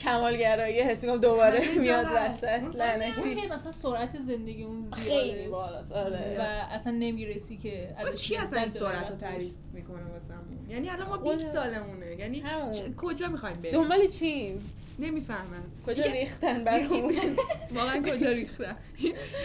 کمالگرایی 0.00 0.80
حس 0.80 1.04
می‌کنم 1.04 1.20
دوباره 1.20 1.78
میاد. 1.78 2.06
وسط. 2.14 2.62
لعنتی. 2.74 3.34
که 3.34 3.48
مثلا 3.48 3.72
سرعت 3.72 4.18
زندگی 4.20 4.64
اون 4.64 4.84
خیلی 4.84 5.32
زیاده 5.32 5.48
بالاست. 5.48 5.92
آره. 5.92 6.36
و 6.38 6.42
اصلا 6.74 6.92
نمی‌رسی 6.92 7.56
که 7.56 7.94
خب 7.98 8.06
ازش 8.06 8.28
کی 8.28 8.36
اصلا 8.36 8.60
این 8.60 8.68
سرعت 8.70 9.10
رو. 9.10 9.16
تعریف 9.16 9.52
می‌کنه 9.72 10.04
واسمون؟ 10.12 10.66
یعنی 10.70 10.88
الان 10.90 11.08
ما 11.08 11.16
خود- 11.16 11.30
20 11.36 11.52
سالمونه. 11.52 12.16
یعنی 12.18 12.42
کجا 12.96 13.28
می‌خوایم 13.28 13.56
بریم؟ 13.56 13.72
دنبال 13.82 14.06
چی؟ 14.06 14.60
نمی‌فهمم. 14.98 15.64
کجا 15.86 16.04
ریختن 16.04 16.64
برامون؟ 16.64 17.14
واقعا 17.74 18.02
کجا 18.02 18.30
ریختم 18.30 18.76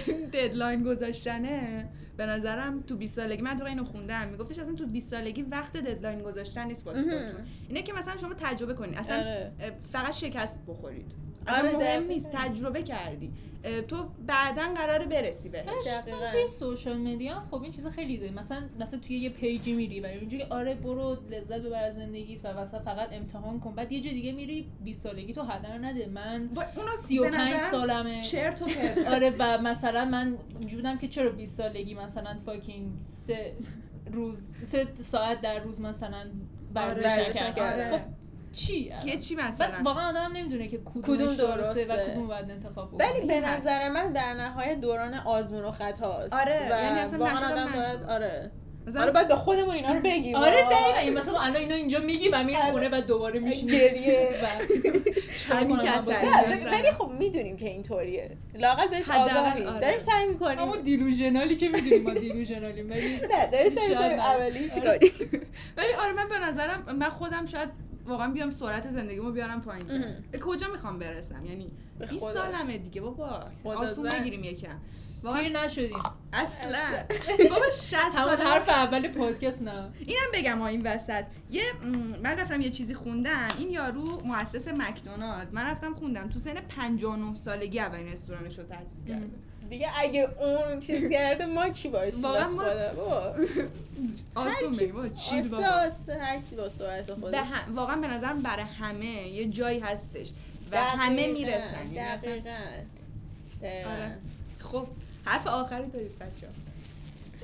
این 0.07 0.25
deadline 0.33 0.83
گذاشتنه. 0.83 1.87
به 2.19 2.25
نظرم 2.25 2.81
تو 2.81 2.95
20 2.97 3.15
سالگی 3.15 3.41
من 3.41 3.57
تو 3.57 3.65
اینو 3.65 3.83
خوندم. 3.85 4.27
میگفتش 4.27 4.59
اصلا 4.59 4.73
تو 4.75 4.85
20 4.85 5.09
سالگی 5.11 5.41
وقت 5.41 5.77
deadline 5.77 6.19
گذاشتن 6.21 6.67
نیست 6.67 6.87
واسه. 6.87 6.99
خودتون. 7.01 7.41
اینه 7.67 7.81
که 7.81 7.93
مثلا 7.93 8.17
شما 8.17 8.33
تجربه 8.33 8.73
کنید. 8.73 8.97
اصلا 8.97 9.17
آره. 9.19 9.51
فقط 9.91 10.13
شکست 10.13 10.59
بخورید. 10.67 11.11
اصلا 11.47 11.69
آره، 11.69 11.77
مهم. 11.99 12.07
نیست. 12.07 12.29
تجربه 12.33 12.83
کردی. 12.83 13.31
تو 13.87 14.05
بعدا 14.27 14.73
قراره 14.75 15.05
برسی 15.05 15.49
می‌کنم 15.49 15.73
دقیقاً. 15.85 16.31
توی 16.31 16.47
social 16.47 16.97
media. 16.97 17.43
خب 17.51 17.63
این 17.63 17.71
چیزا 17.71 17.89
خیلی 17.89 18.17
زیاده 18.17 18.35
مثلا 18.35 18.61
مثلا 18.79 18.99
توی 18.99 19.15
یه 19.17 19.29
پیجی 19.29 19.73
میری 19.73 19.99
و 19.99 20.05
اونجوری 20.05 20.37
که 20.43 20.53
آره 20.53 20.75
برو 20.75 21.17
لذت 21.29 21.59
ببر 21.61 21.83
از 21.83 21.95
زندگیت 21.95 22.39
و 22.45 22.53
مثلا 22.61 22.79
فقط 22.79 23.09
امتحان 23.11 23.59
کن. 23.59 23.75
بعد 23.75 23.91
یه 23.91 23.99
جا 24.01 24.11
دیگه 24.11 24.31
میری 24.31 24.67
20 24.83 25.03
سالگی 25.03 25.33
تو 25.33 25.41
هدر 25.43 25.77
نده. 25.77 26.05
من 26.07 26.47
با- 26.47 26.63
اونو 26.75 26.91
35 26.91 27.31
به 27.31 27.37
نظرم 27.53 27.71
سالمه. 27.71 28.21
چرت 28.21 28.61
و 28.61 28.65
پرت. 28.65 29.07
آره 29.07 29.33
و 29.39 29.57
مثلا 29.61 30.05
من 30.05 30.37
جودم 30.65 30.97
که 30.97 31.07
چرا 31.07 31.29
20 31.31 31.57
سالگی 31.57 31.93
مثلا 31.93 32.07
فاکینگ 32.45 32.91
سه 33.03 33.55
روز 34.11 34.51
سه 34.63 34.87
ساعت 34.95 35.41
در 35.41 35.59
روز 35.59 35.81
مثلا 35.81 36.25
ورزش 36.75 37.03
ورزش 37.03 37.41
نکردم 37.41 37.51
نکردم. 37.51 37.97
خب 37.97 38.03
چی 38.51 38.93
که 39.05 39.17
چی 39.17 39.35
مثلا 39.35 39.71
واقعا 39.83 40.09
آدم 40.09 40.31
نمی‌دونه 40.33 40.67
که 40.67 40.77
کدوم 40.77 41.01
کدوم 41.01 41.17
درسته 41.17 41.83
و 41.83 41.87
درسته. 41.87 42.11
کدوم 42.11 42.27
باید 42.27 42.51
انتخاب 42.51 42.87
بکنه 42.87 43.05
ولی 43.05 43.27
به. 43.27 43.39
نظر 43.39 43.89
من 43.89 44.11
در 44.11 44.33
نهایت 44.33 44.81
دوران 44.81 45.13
آزمون 45.13 45.63
و 45.63 45.71
خطاست 45.71 46.33
آره، 46.33 46.67
و 46.71 46.83
یعنی 46.83 46.99
اصلا 46.99 47.25
آدم 47.25 47.71
باید. 47.75 48.03
آره 48.03 48.51
مثلا 48.87 49.01
حالا 49.01 49.13
باید 49.13 49.27
به 49.27 49.35
خودمون 49.35 49.75
اینا 49.75 49.93
رو 49.93 49.99
بگیم. 49.99 50.35
آره. 50.35 50.63
دقیقا. 50.63 50.99
این 51.01 51.13
مثلا 51.13 51.39
الان 51.39 51.55
اینو 51.55 51.75
اینجا 51.75 51.99
میگی 51.99 52.29
و 52.29 52.43
میری 52.43 52.57
خونه 52.71 52.89
و 52.89 53.01
دوباره 53.01 53.39
میشینی 53.39 53.71
گریه. 53.77 54.29
و 55.49 55.63
نزنم. 55.63 56.71
ولی 56.71 56.91
خب 56.91 57.11
می‌دونیم 57.19 57.57
که 57.57 57.69
اینطوریه. 57.69 58.37
لاقل 58.55 58.87
بهش 58.87 59.09
آگاهیم 59.09 59.67
آره. 59.67 59.79
داریم 59.79 59.99
سعی 59.99 60.27
می‌کنیم. 60.27 60.59
همون 60.59 60.81
دیلوژنالی 60.81 61.55
که 61.55 61.69
می‌دونیم 61.69 62.03
ما 62.03 62.13
دیلوژنالیم 62.13 62.89
ولی 62.89 63.19
نه 63.31 63.47
داریم 63.51 63.69
سعی 63.69 63.89
می‌کنیم 63.89 64.19
آره. 64.19 64.69
کنیم. 64.69 65.11
ولی 65.77 65.93
آره 66.01 66.13
من 66.13 66.27
به 66.27 66.39
نظرم 66.39 66.95
من 66.99 67.09
خودم 67.09 67.45
شاید 67.45 67.88
واقعا 68.09 68.31
بیام 68.31 68.51
سرعت 68.51 68.89
زندگیمو 68.89 69.31
بیارم 69.31 69.61
پایین. 69.61 69.87
به 70.31 70.39
کجا 70.39 70.67
می‌خوام 70.67 70.99
برسم؟ 70.99 71.45
یعنی 71.45 71.71
به 71.99 72.05
20 72.05 72.25
خدا. 72.25 72.33
سالمه 72.33 72.77
دیگه 72.77 73.01
بابا. 73.01 73.45
آسون. 73.63 74.09
بگیریم 74.09 74.43
یکم. 74.43 74.79
واقعا 75.23 75.41
پیر 75.41 75.59
نشدیم. 75.59 75.99
اصلا. 76.33 76.79
بابا 77.49 77.65
60 77.71 77.93
همون 77.93 78.35
سال 78.35 78.41
حرف 78.47 78.69
اول 78.69 79.07
پادکست 79.07 79.61
نه. 79.61 79.91
اینم 79.99 80.21
بگم 80.33 80.59
ها 80.59 80.67
این 80.67 80.81
وسط. 80.81 81.23
یه 81.51 81.63
من 82.23 82.39
رفتم 82.39 82.61
یه 82.61 82.69
چیزی 82.69 82.93
خوندم. 82.93 83.47
این 83.57 83.69
یارو 83.69 84.21
مؤسس 84.25 84.67
مکدونالد. 84.67 85.53
من 85.53 85.65
رفتم 85.65 85.95
خوندم. 85.95 86.29
تو 86.29 86.39
سن 86.39 86.53
59 86.53 87.35
سالگی 87.35 87.79
اولین 87.79 88.07
رستورانش 88.07 88.59
رو 88.59 88.63
تأسیس 88.63 89.05
کرده. 89.05 89.29
دیگه 89.69 89.87
اگه 89.99 90.29
اون 90.39 90.79
چیز 90.79 91.09
کرده 91.09 91.45
ما 91.45 91.69
کی 91.69 91.89
باشیم؟ 91.89 92.21
واقعا 92.21 92.49
ما- 92.49 92.63
بابا. 92.95 93.35
آسون 94.47 94.71
بگیم 94.71 94.91
بابا 94.95 95.07
آسته 95.07 95.41
بابا؟ 95.49 96.23
هر 96.25 96.39
کی 96.49 96.55
با 96.55 96.69
سرعت 96.69 97.13
خودش. 97.13 97.35
هم- 97.37 97.75
واقعا 97.75 97.95
به 97.95 98.07
نظرم 98.07 98.41
برای 98.41 98.65
همه 98.79 99.05
یه 99.27 99.45
جایی 99.45 99.79
هستش 99.79 100.27
و 100.29 100.71
دقیقاً، 100.71 100.85
همه 100.85 101.27
می‌رسن. 101.27 101.91
یعنی 101.93 101.99
اصلا- 101.99 102.31
دقیقاً. 102.31 103.89
آره. 103.91 104.17
خب 104.59 104.87
حرف 105.25 105.47
آخری 105.47 105.87
دارید 105.89 106.19
بچه 106.19 106.47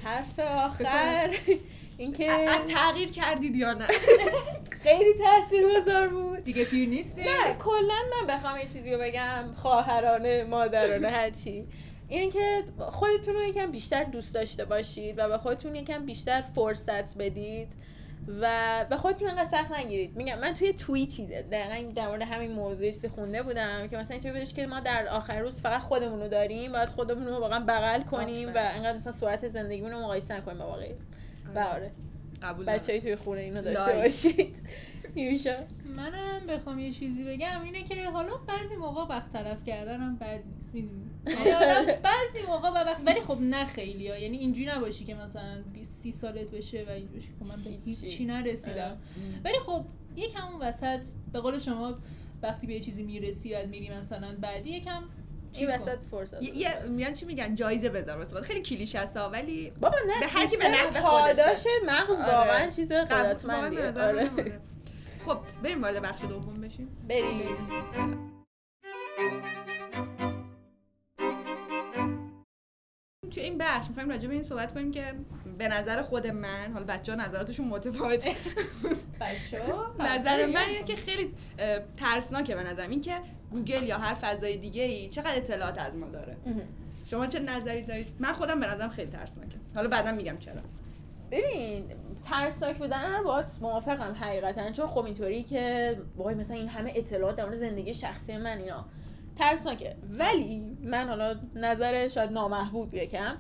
حرف 0.04 0.40
آخر 0.40 1.30
اینکه 1.98 2.48
تغییر 2.76 3.12
کردید 3.12 3.56
یا 3.56 3.74
نه؟ 3.74 3.88
خیلی 4.84 5.14
تاثیرگذار 5.14 6.08
بود. 6.08 6.44
دیگه 6.44 6.66
پیر 6.66 6.90
نیستیم. 6.90 7.24
نه 7.24 7.54
کلا 7.60 7.94
من 8.22 8.36
بخوام 8.36 8.58
یه 8.58 8.64
چیزی 8.64 8.94
رو 8.94 9.00
بگم 9.02 9.44
خواهرانه 9.56 10.44
مادرانه 10.44 11.08
هرچی. 11.10 11.66
اینه 12.08 12.32
که 12.32 12.64
خودتون 12.78 13.34
رو 13.34 13.44
یکم 13.44 13.72
بیشتر 13.72 14.04
دوست 14.04 14.36
داشته 14.36 14.66
باشید 14.66 15.20
و 15.20 15.30
به 15.30 15.38
خودتون 15.38 15.76
یکم 15.76 16.06
بیشتر 16.06 16.42
فرصت 16.42 17.18
بدید 17.18 17.74
و 18.42 18.86
به 18.90 18.98
خودتون 18.98 19.30
انقدر 19.30 19.50
سخت 19.50 19.72
نگیرید. 19.72 20.16
میگم 20.16 20.40
من 20.40 20.54
توی 20.54 20.74
توییتی 20.74 21.26
دقیقا 21.26 21.92
در 21.92 22.08
مورد 22.08 22.22
همین 22.22 22.52
موضوع 22.52 22.92
خونده 23.16 23.44
بودم 23.44 23.88
که 23.88 23.98
مثلا 23.98 24.14
اینطوری 24.14 24.34
بودش 24.34 24.54
که 24.54 24.68
ما 24.68 24.80
در 24.80 25.08
آخر 25.08 25.40
روز 25.40 25.62
فقط 25.62 25.82
خودمون 25.82 26.20
رو 26.20 26.28
داریم 26.28 26.72
باید 26.72 26.90
خودمون 26.90 27.26
رو 27.26 27.40
واقعا 27.40 27.60
بغل 27.60 28.04
کنیم 28.04 28.50
و. 28.50 28.58
انقدر 28.58 28.96
مثلا 28.96 29.12
سرعت 29.12 29.48
زندگیمون 29.48 29.92
رو 29.92 30.00
مقایسه 30.00 30.38
نکنیم 30.38 30.58
با 30.58 30.72
بقیه. 30.72 30.96
و 31.56 31.60
آره 31.60 31.92
قبول 32.42 32.66
بچه‌ای 32.66 33.02
توی 33.02 33.16
خونه 33.16 33.42
اینو 33.42 33.62
داشته 33.62 33.88
لایک. 33.88 34.04
باشید. 34.04 34.62
یوشا. 35.16 35.56
منم 35.96 36.46
بخوام 36.48 36.80
یه 36.80 36.92
چیزی 36.92 37.24
بگم. 37.24 37.62
اینه 37.64 37.84
که 37.84 38.10
حالا 38.10 38.38
بعضی 38.38 38.76
موقع 38.76 39.16
وقت 39.16 39.34
تلف 39.34 39.64
کردنم 39.64 40.16
بد 40.16 40.44
نیست. 40.54 40.74
می‌دونی؟ 40.74 41.15
بعضی 42.04 42.46
موقع 42.48 42.70
با 42.70 42.76
وقت 42.86 43.02
ولی 43.06 43.22
خب 43.22 43.38
نه 43.42 43.66
خیلی 43.66 44.08
ها 44.08 44.18
یعنی 44.18 44.38
اینجوری 44.38 44.70
نباشی 44.70 45.06
که 45.06 45.16
مثلا 45.16 45.64
20 45.74 46.02
30 46.02 46.12
سالت 46.12 46.52
بشه 46.52 46.86
و 46.88 46.90
اینجوری 46.90 47.20
باشی. 47.20 47.34
خب 47.40 47.46
من 47.46 47.64
به 47.64 47.70
هیچی. 47.86 48.26
نرسیدم. 48.26 48.98
ولی 49.46 49.60
خب 49.60 49.86
یکم 50.16 50.48
اون 50.48 50.62
وسط 50.62 51.00
به 51.34 51.40
قول 51.40 51.58
شما 51.58 51.98
وقتی 52.44 52.68
به 52.68 52.74
یه 52.74 52.80
چیزی 52.80 53.04
می‌رسی 53.04 53.54
بعد 53.54 53.68
میری 53.70 53.90
مثلا 53.90 54.36
بعدی 54.42 54.70
یکم 54.70 55.04
این. 55.54 55.70
وسط 55.70 55.98
فرصت 56.12 56.42
میگن 56.90 57.14
چی 57.14 57.26
میگن؟ 57.26 57.56
جایزه 57.56 57.90
بذار 57.90 58.18
واسه. 58.18 58.42
خیلی 58.42 58.62
کلیشه 58.62 59.00
است 59.00 59.18
ولی 59.18 59.72
بابا 59.82 59.98
نه 60.08 60.20
به 60.20 60.28
هر 60.28 60.46
کی 60.46 60.58
به 60.58 60.68
نحو 60.68 60.88
خودشه. 60.88 61.02
پاداش 61.02 61.66
مغز 61.86 62.20
آره. 62.20 62.32
واقعا 62.38 62.70
چیز 62.70 62.92
قدرتمندیه. 62.92 63.88
آره. 63.88 64.02
آره. 64.02 64.60
خب 65.26 65.38
بریم 65.64 65.82
وارد 65.82 66.02
بخش 66.02 66.22
دوم 66.22 66.54
بشیم. 66.54 66.98
بریم 67.08 67.58
توی 73.36 73.44
این 73.44 73.58
بخش 73.58 73.88
می‌خوایم 73.88 74.10
راجع 74.10 74.28
به 74.28 74.34
این 74.34 74.44
صحبت 74.44 74.74
کنیم 74.74 74.92
که 74.92 75.14
به 75.58 75.68
نظر 75.68 76.02
خود 76.02 76.28
من 76.28 76.74
حالا 76.74 76.86
بچه 76.86 77.16
ها 77.16 77.26
نظراتشون 77.26 77.68
متفاوته 77.68 78.30
بچه‌ها؟ 79.22 79.96
نظر 80.00 80.46
من 80.46 80.66
اینه 80.70 80.84
که 80.84 80.96
خیلی 80.96 81.34
ترسناکه 81.98 82.56
به 82.56 82.64
نظرم. 82.64 82.90
این 82.90 83.02
که 83.02 83.16
گوگل 83.52 83.84
یا 83.84 83.98
هر 83.98 84.14
فضای 84.14 84.58
دیگه 84.58 84.84
ای 84.84 85.10
چقدر 85.10 85.36
اطلاعات 85.36 85.78
از 85.78 85.98
ما 85.98 86.08
داره. 86.08 86.38
شما 87.06 87.28
چه 87.28 87.40
نظری 87.40 87.82
دارید؟ 87.82 88.08
من 88.20 88.34
خودم 88.34 88.60
به 88.60 88.68
نظرم 88.68 88.90
خیلی 88.90 89.12
ترسناکه. 89.12 89.56
حالا 89.76 89.90
بعدا 89.90 90.12
میگم 90.12 90.38
چرا. 90.38 90.62
ببین 91.32 91.86
ترسناک 92.30 92.78
بودن 92.78 93.18
رو 93.18 93.24
باهات 93.24 93.58
موافقم 93.62 94.14
حقیقتا. 94.14 94.72
چون 94.72 94.88
خب 94.88 95.06
اینطوری 95.06 95.44
که 95.44 95.96
وای 96.16 96.36
مثلا 96.36 96.58
این 96.58 96.68
همه 96.68 96.94
اطلاعات 96.96 97.36
در 97.36 97.56
زندگی 97.56 97.94
شخصی 97.94 98.38
من 98.38 98.58
اینا. 98.58 98.86
ترسناکه 99.38 99.96
ولی 100.10 100.78
من 100.84 101.08
حالا 101.08 101.36
نظر 101.56 102.08
شاید 102.08 102.32
نامحبوب 102.32 102.94
یکم 102.94 103.38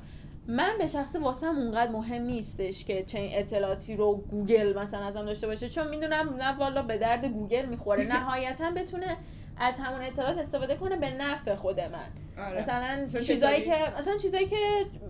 من 0.48 0.72
به 0.80 0.88
شخص 0.88 1.16
واسم 1.16 1.58
اونقدر 1.58 1.92
مهم 1.92 2.22
نیستش 2.22 2.86
که 2.86 3.04
چنین 3.04 3.30
اطلاعاتی 3.34 3.96
رو 3.96 4.24
گوگل 4.32 4.80
مثلا 4.80 5.06
ازم 5.06 5.25
داشته 5.25 5.48
باشه 5.48 5.70
چون 5.70 5.88
می‌دونم 5.88 6.36
نه 6.40 6.58
والا 6.58 6.82
به 6.82 6.98
درد 6.98 7.25
گوگل 7.25 7.66
می‌خوره 7.66 8.08
نهایتا 8.16 8.72
بتونه 8.72 9.18
از 9.58 9.80
همون 9.80 10.02
اطلاعات 10.02 10.38
استفاده 10.38 10.75
کنه 10.75 10.96
به 10.96 11.10
نفع 11.10 11.56
خود 11.56 11.80
من 11.80 12.10
آره. 12.38 12.60
مثلا 12.60 13.08
چیزایی؟ 13.24 13.62
که 13.62 13.75
مثلا 13.98 14.18
چیزایی 14.18 14.46
که 14.46 14.56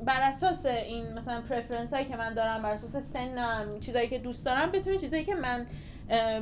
بر 0.05 0.21
اساس 0.21 0.65
این 0.65 1.13
مثلا 1.13 1.41
preference 1.41 1.93
هایی 1.93 2.05
که 2.05 2.15
من 2.15 2.33
دارم 2.33 2.61
بر 2.61 2.71
اساس 2.71 2.95
سنم 2.95 3.79
چیزایی 3.79 4.07
که 4.07 4.19
دوست 4.19 4.45
دارم 4.45 4.71
بتونه 4.71 4.97
چیزایی 4.97 5.23
که 5.23 5.35
من 5.35 5.65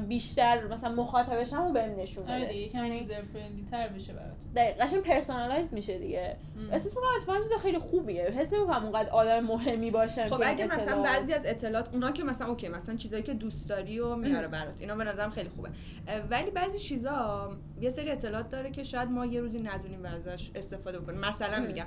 بیشتر 0.07 0.67
مثلا 0.67 0.95
مخاطبشم 0.95 1.57
رو 1.67 1.71
بهم 1.71 1.95
نشون 1.99 2.23
آره 2.29 2.37
بده. 2.37 2.47
دیگه 2.47 2.61
یکم 2.61 2.85
user 2.85 3.21
friendly 3.21 3.65
تر 3.71 3.87
بشه 3.87 4.13
برات. 4.13 4.35
دقیق 4.55 4.77
قشنگ 4.83 5.01
personalize 5.01 5.73
میشه 5.73 5.99
دیگه. 5.99 6.37
احساس 6.71 6.91
می‌کنم 6.95 7.09
اتفاقا 7.17 7.39
چیز 7.41 7.51
خیلی 7.61 7.77
خوبیه. 7.77 8.23
حس 8.23 8.53
نمی‌کنم 8.53 8.83
اونقدر 8.83 9.09
آدم 9.09 9.39
مهمی 9.39 9.91
باشم 9.91 10.27
خب 10.27 10.41
اگه 10.45 10.65
مثلا 10.65 10.77
اطلاعات- 10.81 11.05
بعضی 11.05 11.33
از 11.33 11.45
اطلاعات 11.45 11.93
اونا 11.93 12.11
که 12.11 12.23
مثلا 12.23 12.47
okay 12.47 12.67
مثلا 12.69 12.95
چیزایی 12.95 13.23
که 13.23 13.33
دوست 13.33 13.69
داری 13.69 13.99
و 13.99 14.15
میاره 14.15 14.47
برات 14.47 14.75
اینا 14.79 14.95
به 14.95 15.03
نظرم 15.03 15.29
خیلی 15.29 15.49
خوبه. 15.49 15.69
ولی 16.29 16.51
بعضی 16.51 16.79
چیزا 16.79 17.49
یه 17.81 17.89
سری 17.89 18.11
اطلاعات 18.11 18.49
داره 18.49 18.71
که 18.71 18.83
شاید 18.83 19.09
ما 19.09 19.25
یه 19.25 19.41
روزی 19.41 19.59
ندونیم 19.59 20.03
و 20.03 20.07
ازش 20.07 20.51
استفاده 20.55 20.99
بکنیم 20.99 21.19
مثلا 21.19 21.55
ام. 21.55 21.63
میگم 21.65 21.85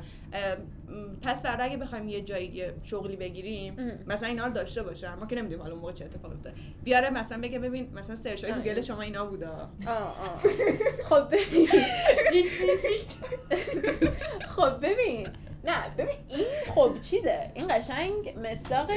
پس 1.22 1.42
فردا 1.42 1.64
اگه 1.64 1.76
بخوایم 1.76 2.08
یه 2.08 2.20
جایی 2.22 2.62
شغلی 2.82 3.16
بگیریم 3.16 3.74
ام. 3.78 3.92
مثلا 4.06 4.28
اینا 4.28 4.46
رو 4.46 4.52
داشته 4.52 4.82
باشم. 4.82 5.16
ما 5.20 5.26
که 5.26 5.36
نمی‌دونیم 5.36 5.62
حالا 5.62 5.72
اون 5.74 5.80
موقع 5.80 5.92
چه 5.92 6.04
اتفاقی 6.04 6.34
افتاده. 6.34 6.56
بیاره 6.84 7.10
مثلا 7.10 7.40
بگه 7.40 7.58
ببین 7.68 7.92
مثلا 7.94 8.16
search 8.16 8.44
های 8.44 8.54
گوگل. 8.54 8.80
شما 8.80 9.02
اینا 9.02 9.20
آه 9.20 9.30
آه. 9.86 10.42
خب 11.08 11.28
ببین. 11.30 11.68
خب 14.48 14.80
ببین. 14.80 15.28
نه 15.64 15.90
ببین 15.98 16.16
این 16.28 16.46
خب 16.74 17.00
چیزه؟ 17.00 17.50
این 17.54 17.66
قشنگ 17.70 18.34
مصداق 18.44 18.90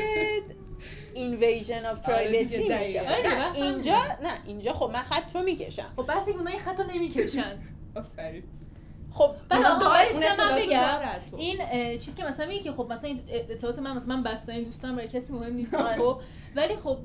invasion 1.13 1.86
of 1.86 2.01
privacy 2.01 2.58
میشه. 2.57 3.01
آره، 3.01 3.27
نه 3.27 3.55
اینجا 3.55 4.01
نه 4.23 4.33
اینجا 4.47 4.73
خب 4.73 4.89
من 4.93 5.01
خط 5.01 5.35
رو 5.35 5.41
می‌کشم. 5.41 5.93
خب 5.95 6.15
بس 6.15 6.27
اونایی 6.27 6.59
خطا 6.59 6.83
نمی‌کشن. 6.83 7.57
آفرین. 7.95 8.43
خب 9.11 9.31
بعد 9.49 10.07
چیزی 10.07 10.25
من 10.38 10.55
بگم. 10.59 10.99
این 11.38 11.57
اه، 11.61 11.97
چیز 11.97 12.15
که 12.15 12.25
مثلا 12.25 12.45
میگه 12.45 12.61
که 12.61 12.71
خب 12.71 12.88
مثلا 12.91 13.15
اطلاعات 13.29 13.79
من 13.79 13.95
مثلا 13.95 14.15
من 14.15 14.23
بستنی 14.23 14.61
دوستم 14.61 14.95
برای 14.95 15.07
کسی 15.07 15.33
مهم 15.33 15.53
نیست 15.53 15.73
آره. 15.73 15.97
خب. 15.97 16.21
ولی 16.55 16.75
خب 16.75 16.97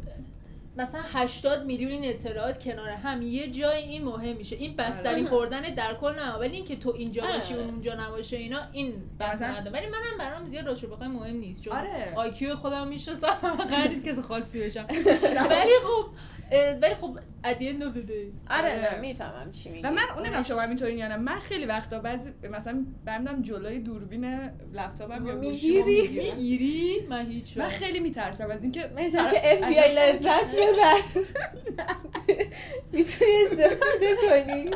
مثلا 0.77 1.01
80 1.13 1.67
میلیون 1.67 1.91
این 1.91 2.05
اطلاعات 2.05 2.65
کنار 2.65 2.89
هم 2.89 3.23
یه 3.23 3.51
جای 3.51 3.83
این 3.83 4.05
مهم 4.05 4.37
میشه 4.37 4.57
این 4.57 4.77
بستنی 4.77 5.21
آره. 5.21 5.29
خوردن 5.31 5.63
در 5.63 5.95
کل 5.95 6.15
نه 6.15 6.33
ولی 6.33 6.57
اینکه 6.57 6.77
تو 6.77 6.93
اینجا 6.97 7.23
آره. 7.23 7.33
باشی 7.33 7.55
اون 7.55 7.71
اونجا 7.71 7.95
نباشه 7.95 8.37
اینا 8.37 8.59
این 8.73 8.95
نداره 9.21 9.71
ولی 9.71 9.87
منم 9.87 10.19
برام 10.19 10.45
زیاد 10.45 10.67
راستش 10.67 10.89
بخوای 10.89 11.09
مهم 11.09 11.37
نیست 11.37 11.63
چون 11.63 11.73
آره. 11.77 12.13
IQ 12.17 12.57
خودم 12.57 12.89
می‌شناسم 12.89 13.57
و 13.59 13.65
قرار 13.65 13.89
نیست 13.89 14.09
کسی 14.09 14.23
خاصی 14.23 14.61
بشم 14.61 14.87
ولی 15.51 15.73
خب 15.85 16.07
ولی 16.53 16.95
خب 16.95 17.19
at 17.45 17.55
the 17.59 17.63
end 17.63 17.83
of 17.83 17.97
the 17.97 18.09
day 18.11 18.51
آره. 18.51 18.95
نه 18.95 19.01
می‌فهمم 19.01 19.51
چی 19.53 19.71
میگی 19.71 19.83
و 19.87 19.91
من 19.91 19.99
اون 20.15 20.19
نمی‌دونم 20.23 20.43
شما 20.43 20.61
همینطوری 20.61 20.95
یا 20.95 21.09
نه 21.09 21.17
من 21.17 21.41
خیلی 21.41 21.65
وقتا 21.67 21.99
بعضی 21.99 22.31
مثلا 22.51 22.87
برمیدم 23.05 23.43
جلوی 23.43 23.79
دوربین 23.79 24.25
لپتاپم 24.73 25.27
یا 25.27 25.35
می‌گیری؟ 25.35 26.09
می‌گیری 26.09 27.07
من 27.09 27.27
هیچ 27.27 27.57
من 27.59 27.65
وقت. 27.65 27.73
خیلی 27.75 28.01
میترسم 28.01 28.51
از 28.51 28.63
اینکه 28.63 28.91
مثل 28.97 29.17
طرف- 29.19 29.33
که 29.33 29.41
اف 29.53 29.69
بی 29.69 29.79
آی 29.79 29.99
از- 29.99 30.17
لذت 30.23 30.55
ببر 30.57 30.97
می‌تونی 32.93 33.31
استفاده 33.45 34.17
کنی 34.29 34.71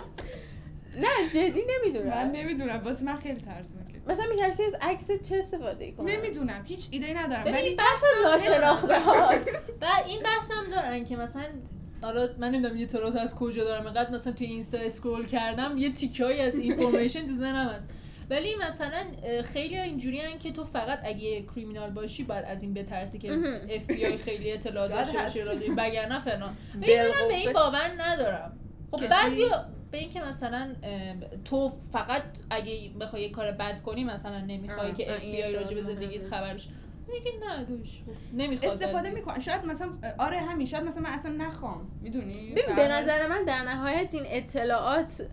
نه 0.99 1.29
جدی 1.29 1.61
من 1.61 1.67
نمی‌دونم. 1.81 2.31
نمی‌دونم 2.33 2.83
واسه 2.85 3.05
من 3.05 3.17
خیلی 3.17 3.41
ترسناکه. 3.41 3.95
مثلا 4.07 4.25
میترسی 4.31 4.63
از 4.65 4.75
عکس 4.81 5.29
چه 5.29 5.37
استفاده 5.37 5.93
کنم؟ 5.93 6.09
نمی‌دونم. 6.09 6.65
هیچ 6.65 6.89
ایده 6.91 7.25
ندارم. 7.25 7.43
ببین، 7.45 7.55
ولی 7.55 7.75
بحث 7.75 8.03
ناشناخته 8.25 9.01
هاست 9.01 9.63
و 9.81 9.87
این 10.07 10.23
بحث 10.23 10.51
هم 10.51 10.71
دارن 10.71 11.05
که 11.05 11.17
مثلا 11.17 11.45
حالا 12.03 12.29
من 12.39 12.51
نمی‌دونم 12.51 12.77
یه 12.77 12.83
اطلاعات 12.83 13.17
از 13.17 13.35
کجا 13.35 13.65
دارم. 13.65 13.85
اینقدر 13.85 14.11
مثلا 14.11 14.33
توی 14.33 14.47
اینستا 14.47 14.79
scroll 14.79 15.27
کردم 15.27 15.79
یه 15.79 15.93
تیکه‌ای 15.93 16.41
از 16.41 16.57
information 16.57 17.27
تو 17.27 17.33
ذهنم 17.33 17.69
هست. 17.69 17.91
ولی 18.31 18.55
مثلا 18.57 19.05
خیلی 19.53 19.77
ها 19.77 19.83
اینجوری 19.83 20.21
که 20.39 20.53
تو 20.53 20.65
فقط 20.65 21.01
اگه 21.05 21.43
criminal 21.43 21.91
باشی 21.91 22.25
باید 22.25 22.45
از 22.45 22.63
این 22.63 22.75
بترسی 22.75 23.19
که. 23.19 23.33
اف 23.71 23.87
بی 23.87 24.07
آی 24.07 24.17
خیلی 24.17 24.53
اطلاع 24.53 24.89
داشته. 24.89 25.19
باشه 25.19 25.45
راجع 25.45 25.67
وگرنه 25.77 26.19
فلان. 26.19 26.57
ولی 26.83 26.97
منم 26.97 27.29
به 27.29 27.35
این 27.35 27.53
باور 27.53 27.95
ندارم. 27.99 28.59
خب؟ 28.91 29.09
بعضی 29.09 29.45
به 29.91 29.99
این 29.99 30.11
که 30.11 30.21
مثلا 30.21 30.75
تو 31.45 31.69
فقط 31.93 32.23
اگه 32.51 32.91
بخوای 33.01 33.23
یه 33.23 33.31
کار 33.31 33.53
بد 33.53 33.81
کنی 33.81 34.05
مثلا 34.05 34.41
نمی‌خوای 34.41 34.91
آه، 34.91 34.95
که 34.97 35.15
اف 35.15 35.21
بی 35.21 35.43
آی 35.43 35.55
راجع 35.55 35.75
به 35.75 35.83
زندگیت. 35.83 36.27
خبرش 36.27 36.69
میگه 37.09 37.33
نه 37.47 37.65
دوش 37.65 38.03
نمی‌خواد 38.33 38.73
استفاده 38.73 39.05
این. 39.05 39.15
می‌کنن 39.15 39.39
شاید 39.39 39.65
مثلا 39.65 39.89
آره 40.19 40.37
همین 40.37 40.67
شاید 40.67 40.85
مثلا 40.85 41.03
من 41.03 41.11
اصلا 41.11 41.33
نخوام. 41.33 41.91
می‌دونی؟ 42.03 42.51
ببین 42.51 42.77
به 42.77 42.89
نظر 42.89 43.29
من 43.29 43.45
در 43.45 43.63
نهایت 43.63 44.15
این 44.15 44.25
اطلاعات 44.27 45.27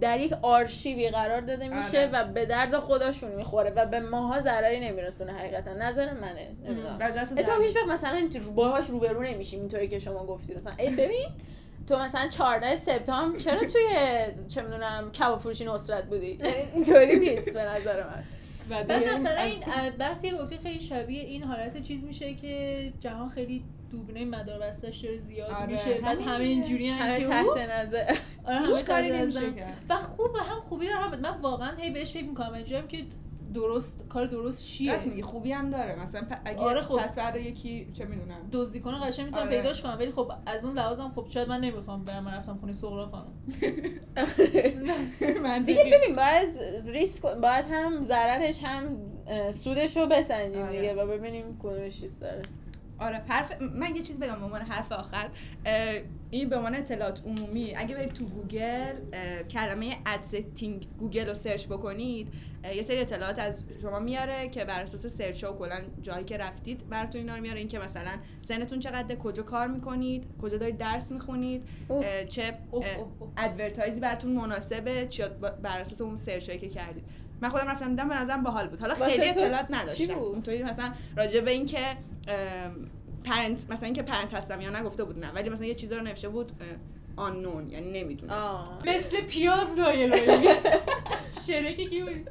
در 0.00 0.20
یک 0.20 0.32
آرشیوی 0.42 1.10
قرار 1.10 1.40
داده 1.40 1.68
میشه 1.76 1.98
آره. 1.98 2.10
و 2.12 2.24
به 2.24 2.46
درد 2.46 2.76
خودشون 2.76 3.32
می‌خوره 3.32 3.70
و 3.70 3.86
به 3.86 4.00
ماها 4.00 4.40
ضرری 4.40 4.80
نمیرسونه 4.80 5.32
حقیقتا. 5.32 5.72
نظر 5.72 6.12
منه. 6.12 6.56
نمی‌دونم. 6.64 6.98
اسم 7.36 7.62
هیچ 7.62 7.76
وقت 7.76 7.88
مثلا 7.88 8.28
باهاش 8.54 8.86
روبرو 8.86 9.22
نمیشیم 9.22 9.60
اینطوری 9.60 9.88
که 9.88 9.98
شما 9.98 10.26
گفتی. 10.26 10.54
مثلا 10.54 10.72
ای 10.78 10.90
ببین 10.90 11.26
تو 11.86 11.98
مثلا 11.98 12.28
14 12.28 12.76
سپتامبر 12.76 13.38
چرا 13.38 13.60
توی 13.60 13.88
چه 14.48 14.62
می‌دونم 14.62 15.10
کباب 15.10 15.40
فروشی 15.40 15.64
نصرت 15.64 16.04
بودی؟ 16.04 16.26
یعنی 16.40 16.54
اینطوری 16.74 17.18
نیست 17.18 17.52
به 17.52 17.62
نظر 17.62 18.04
من. 18.04 18.24
بعد 18.70 18.92
مثلا 18.92 19.40
این 19.40 19.60
بحث 19.98 20.24
یه 20.24 20.34
گفتی 20.34 20.58
خیلی 20.58 20.80
شبیه 20.80 21.22
این 21.22 21.42
حالت 21.42 21.82
چیز 21.82 22.04
میشه 22.04 22.34
که 22.34 22.92
جهان 23.00 23.28
خیلی 23.28 23.64
دوربینای 23.90 24.24
مداربستش 24.24 24.98
داره 24.98 25.16
زیاد 25.16 25.50
آره، 25.50 25.66
میشه. 25.66 25.94
بعد 25.94 26.04
همین 26.04 26.28
همه. 26.28 26.44
اینجوری 26.44 26.88
همه 26.88 27.18
که 27.18 27.24
تحت 27.24 27.46
نظر. 27.70 28.16
آره 28.44 28.56
همه 28.56 28.82
کاری 28.82 29.10
تحت 29.10 29.20
نمیشه. 29.20 29.40
و 29.88 29.94
خوب 29.98 30.36
هم 30.36 30.60
خوبی 30.60 30.86
داره 30.86 30.98
هم 30.98 31.20
من 31.20 31.40
واقعا 31.40 31.76
هی 31.76 31.90
بهش 31.90 32.12
فکر 32.12 32.24
می‌کنم. 32.24 32.52
اینجوریم 32.52 32.86
که 32.86 33.04
درست 33.52 34.08
کار 34.08 34.26
درست 34.26 34.64
چیه 34.64 34.92
راست 34.92 35.06
میگی 35.06 35.22
خوبی 35.22 35.52
هم 35.52 35.70
داره 35.70 36.02
مثلا 36.02 36.20
پ- 36.20 36.36
اگه 36.44 36.58
آره 36.58 36.80
خب. 36.82 36.96
پس 36.96 37.14
فردا 37.14 37.38
یکی 37.38 37.90
چه 37.92 38.04
می‌دونم 38.04 38.48
دزدی 38.52 38.80
کنه 38.80 38.98
قشنگ 39.06 39.26
می‌تونم 39.26 39.46
آره. 39.46 39.56
پیداش 39.56 39.82
کنم 39.82 39.96
ولی 39.98 40.10
خب 40.10 40.32
از 40.46 40.64
اون 40.64 40.74
لحاظم 40.74 41.12
خب 41.14 41.26
شاید 41.28 41.48
من 41.48 41.60
نمی‌خوام 41.60 42.04
برم 42.04 42.24
من 42.24 42.34
رفتم 42.34 42.56
خونه 42.60 42.72
صغرا 42.72 43.06
خانم 43.06 43.32
من 45.42 45.62
دیگه 45.62 45.84
ببین 45.84 46.16
باید 46.16 46.56
ریسک 46.86 47.22
باید 47.22 47.64
هم 47.70 48.00
ضررش 48.00 48.64
هم 48.64 48.96
سودش 49.50 49.96
رو 49.96 50.06
بسنجیم 50.06 50.62
آره. 50.62 50.80
دیگه 50.80 50.94
و 50.94 51.06
ببینیم 51.06 51.58
کدومش 51.62 52.00
چیز 52.00 52.20
داره 52.20 52.42
آره 52.98 53.22
حرف 53.28 53.62
من 53.62 53.96
یه 53.96 54.02
چیز 54.02 54.20
بگم 54.20 54.38
به 54.38 54.44
عنوان 54.44 54.60
حرف 54.62 54.92
آخر 54.92 55.28
این 56.32 56.48
به 56.48 56.56
عنوان 56.56 56.74
اطلاعات 56.74 57.22
عمومی 57.26 57.74
اگه 57.76 57.94
برید 57.94 58.12
تو 58.12 58.24
گوگل 58.24 58.94
کلمه 59.50 59.96
ad 60.06 60.24
setting 60.24 60.86
گوگل 60.98 61.26
رو 61.26 61.34
search 61.34 61.66
بکنید 61.66 62.28
یه 62.74 62.82
سری 62.82 63.00
اطلاعات 63.00 63.38
از 63.38 63.64
شما 63.82 63.98
میاره 63.98 64.48
که 64.48 64.64
بر 64.64 64.80
اساس 64.80 65.06
search 65.06 65.44
ها 65.44 65.52
و 65.52 65.58
کلا 65.58 65.80
جایی 66.02 66.24
که 66.24 66.36
رفتید 66.36 66.88
براتون 66.88 67.20
اینا 67.20 67.36
رو 67.36 67.42
میاره 67.42 67.58
این 67.58 67.68
که 67.68 67.78
مثلا 67.78 68.10
سنتون 68.42 68.80
چقدره 68.80 69.16
کجا 69.16 69.42
کار 69.42 69.66
می‌کنید 69.66 70.24
کجا 70.42 70.58
دارید 70.58 70.78
درس 70.78 71.12
می‌خونید 71.12 71.62
اوه. 71.88 72.24
چه. 72.24 72.54
advertise 73.36 73.94
ی 73.94 74.00
براتون 74.00 74.32
مناسبه 74.32 75.06
چیا 75.10 75.28
بر 75.62 75.78
اساس 75.78 76.00
اون 76.00 76.16
search 76.16 76.48
هایی 76.48 76.60
که 76.60 76.68
کردید 76.68 77.04
من 77.40 77.48
خودم 77.48 77.68
رفتم 77.68 77.88
دیدم 77.88 78.08
به 78.08 78.14
نظرم 78.14 78.42
باحال 78.42 78.68
بود 78.68 78.80
حالا 78.80 78.94
خیلی 78.94 79.28
اطلاعات 79.28 79.66
نداشتم؟ 79.70 80.18
اونطوری 80.18 80.62
مثلا 80.62 80.92
راجع 81.16 81.40
به 81.40 81.50
اینکه 81.50 81.96
parent 83.24 83.70
مثلا 83.70 83.84
اینکه 83.84 84.02
parent 84.02 84.34
هستم 84.34 84.60
یا 84.60 84.80
نگفته 84.80 85.04
بود 85.04 85.18
نه 85.18 85.32
ولی 85.32 85.48
مثلا 85.48 85.66
یه 85.66 85.74
چیزا 85.74 85.96
رو 85.96 86.02
نوشته 86.02 86.28
بود 86.28 86.52
آنون 87.16 87.70
یعنی 87.70 88.02
نمی‌دونست. 88.02 88.58
مثل 88.86 89.26
پیاز 89.26 89.78
لایه 89.78 90.06
لایه. 90.06 90.56
شرکی 91.46 91.86
کی 91.86 92.00
بود؟ 92.02 92.30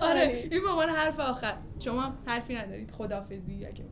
آره 0.00 0.48
این 0.50 0.62
به 0.62 0.68
عنوان 0.68 0.88
حرف 0.88 1.20
آخر. 1.20 1.54
شما 1.84 2.14
حرفی 2.26 2.54
ندارید. 2.54 2.90
خدافظی 2.90 3.54
یا 3.54 3.70
که 3.72 3.82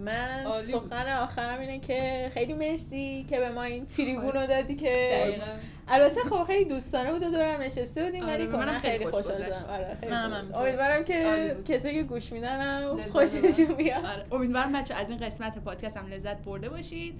من. 0.00 0.44
سخن 0.72 1.08
آخرم 1.12 1.60
اینه 1.60 1.78
که 1.78 2.30
خیلی 2.34 2.52
مرسی 2.54 3.26
که 3.28 3.38
به 3.38 3.50
ما 3.50 3.62
این 3.62 3.86
تریبون 3.86 4.32
رو 4.32 4.46
دادی 4.46 4.76
که 4.76 4.92
دقیقاً. 5.12 5.46
البته 5.88 6.20
خب 6.20 6.44
خیلی 6.44 6.64
دوستانه 6.64 7.12
بود 7.12 7.22
و 7.22 7.30
دورم 7.30 7.60
نشسته 7.60 8.04
بودیم 8.04 8.22
آره، 8.24 8.32
ولی 8.34 8.46
کلا 8.46 8.56
منم 8.58 8.78
خیلی 8.78 8.98
خیلی 8.98 9.10
خوش 9.10 9.24
خوشحال. 9.24 9.42
شدم. 9.44 9.72
آره 9.72 9.96
خیلی. 10.00 10.12
امیدوارم 10.54 11.04
که. 11.04 11.56
کسی 11.68 11.92
که 11.92 12.02
گوش 12.02 12.32
میدن 12.32 12.60
هم 12.60 12.96
لذت 12.98 13.10
خوششون 13.10 13.74
بیاد. 13.74 14.04
آره. 14.04 14.24
امیدوارم 14.32 14.72
بچه 14.72 14.94
از 14.94 15.10
این 15.10 15.18
قسمت 15.18 15.58
پادکست 15.58 15.96
هم 15.96 16.06
لذت 16.06 16.38
برده 16.38 16.68
باشید. 16.68 17.14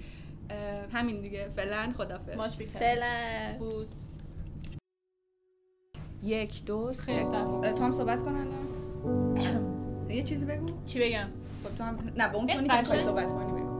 همین 0.92 1.20
دیگه. 1.20 1.48
فعلا 1.56 1.92
خدافظ 1.98 2.56
بیکن. 2.56 2.78
فعلا. 2.78 3.06
بوز 3.58 3.86
یک 6.22 6.64
دو 6.64 6.92
سه. 6.92 7.12
هم 7.80 7.92
صحبت 7.92 8.18
کن 8.18 8.34
الان. 8.34 9.66
یه 10.14 10.22
چیزی 10.22 10.44
بگو 10.44 10.66
چی 10.86 11.00
بگم 11.00 11.26
خب 11.64 11.76
تو 11.78 11.84
هم 11.84 11.96
نه 12.16 12.28
به 12.28 12.36
اون 12.36 12.46
تونی 12.46 12.68
که 12.68 12.78
می‌خوای 12.78 12.98
صحبت 12.98 13.32
کنی 13.32 13.52
بگو 13.52 13.70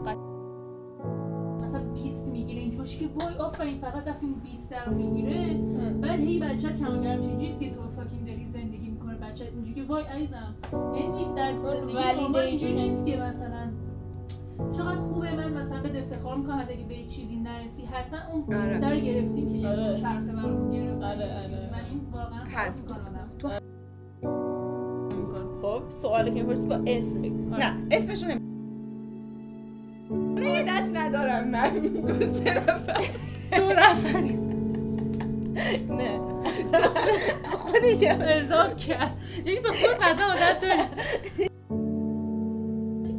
مثلا 1.62 1.83
20 1.83 2.29
می‌گیره 2.29 2.61
اینجوری 2.61 2.79
باشه 2.79 2.99
که 2.99 3.09
وای 3.21 3.35
آفرین 3.35 3.79
فقط 3.81 4.07
وقتی 4.07 4.27
اون 4.27 4.35
20 4.35 4.73
رو 4.73 4.95
می‌گیره 4.95 5.55
بعد 6.01 6.21
هی 6.21 6.38
بچت 6.40 6.79
کمانگر 6.79 7.16
میشه 7.16 7.29
اینجوریه 7.29 7.59
که 7.59 7.77
تو 7.77 7.90
فاکینگ 7.90 8.27
داری 8.27 8.45
زندگی 8.45 8.88
می‌کنه 8.88 9.14
بچت 9.14 9.43
اینجوری 9.43 9.75
که 9.75 9.83
وای 9.83 10.05
عزیزم 10.05 10.55
یعنی 10.73 11.35
در 11.37 11.55
زندگی 11.57 11.93
واقعا 11.93 12.40
اینجوری 12.40 12.73
validation. 12.73 12.77
نیست 12.77 13.07
که 13.07 13.16
مثلا 13.16 13.71
چقدر 14.73 15.01
خوبه 15.01 15.37
من 15.37 15.53
مثلا 15.53 15.83
به 15.83 15.99
افتخار 15.99 16.37
می‌کنم 16.37 16.59
حتی 16.59 16.73
اگه 16.73 16.85
به 16.85 16.95
یه 16.95 17.07
چیزی 17.07 17.37
نرسی 17.37 17.85
حتما 17.85 18.19
اون 18.33 18.43
20 18.61 18.85
رو 18.85 19.01
گرفتیم 19.01 19.53
که 19.53 19.59
یه 19.59 19.69
آره. 19.69 19.95
چرخه 19.95 20.33
برامون 20.33 20.71
گرفت 20.71 21.03
آره، 21.03 21.37
چیزی. 21.43 21.55
آره. 21.55 21.71
و 21.73 21.77
این 21.90 22.01
واقعا 22.12 22.45
هست. 22.45 22.85
حس 22.93 23.69
سوالی 25.90 26.31
که 26.31 26.42
می‌پرسی 26.42 26.68
با 26.68 26.81
اسم 26.87 27.22
بگو. 27.22 27.57
نه 27.57 27.72
اسمشو 27.90 28.26
نمی 28.26 28.40
عادت 30.46 30.90
ندارم 30.94 31.48
من. 31.48 31.70
سه 32.20 32.55
نفر. 32.55 33.00
دو 33.57 33.72
نفری. 33.72 34.38
نه. 35.88 36.20
خودش 37.53 38.03
هم. 38.03 38.22
حساب 38.22 38.76
کرد. 38.76 39.16
یعنی 39.44 39.61
به 39.61 39.68
خود 39.68 39.90
قدم 39.90 40.24
عادت 40.24 40.61
داری 40.61 40.81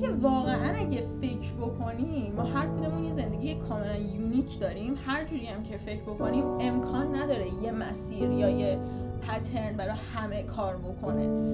که 0.01 0.09
واقعا 0.09 0.75
اگه 0.75 1.03
فکر 1.21 1.53
بکنیم 1.61 2.33
ما 2.35 2.43
هر 2.43 2.67
کدومون 2.67 3.05
یه 3.05 3.13
زندگی 3.13 3.55
کاملا 3.55 3.95
یونیک 3.95 4.59
داریم. 4.59 4.97
هر 5.05 5.23
جوری 5.23 5.45
هم 5.45 5.63
که 5.63 5.77
فکر 5.77 6.01
بکنیم 6.01 6.45
امکان 6.59 7.15
نداره 7.15 7.47
یه 7.63 7.71
مسیر 7.71 8.31
یا 8.31 8.49
یه 8.49 8.79
پترن 9.21 9.77
برای 9.77 9.95
همه 10.13 10.43
کار 10.43 10.77
بکنه. 10.77 11.51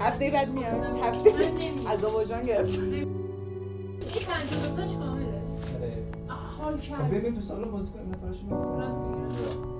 هفته 0.00 0.30
بعد 0.30 0.48
میام 0.48 0.96
هفته. 1.02 1.30
از 1.90 2.04
آواجان 2.04 2.42
گرفتم 2.42 2.82
این 2.82 3.06
پنجاه 4.28 4.68
دوتاش 4.68 4.96
کامله 4.96 5.42
حال 6.28 6.76
خب 6.76 6.82
کرد. 6.82 7.10
بریم 7.10 7.34
تو 7.34 7.40
سالن 7.40 7.70
بازی 7.70 7.92
کنیم 7.92 8.10
نفرشون. 8.10 8.50
راست 8.80 9.04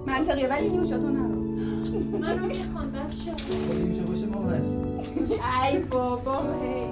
منطقیه 0.06 0.48
ولی 0.48 0.68
نیوشاتو 0.68 1.08
نرو 1.08 1.40
منو 2.18 2.46
می‌خوان 2.46 2.92
بس 2.92 3.24
شد. 3.24 3.40
خب 3.40 3.74
میشه 3.74 4.02
باشه 4.02 4.26
ما 4.26 4.42
هست 4.42 4.76
ای 5.70 5.78
بابا 5.78 6.40
هی. 6.40 6.86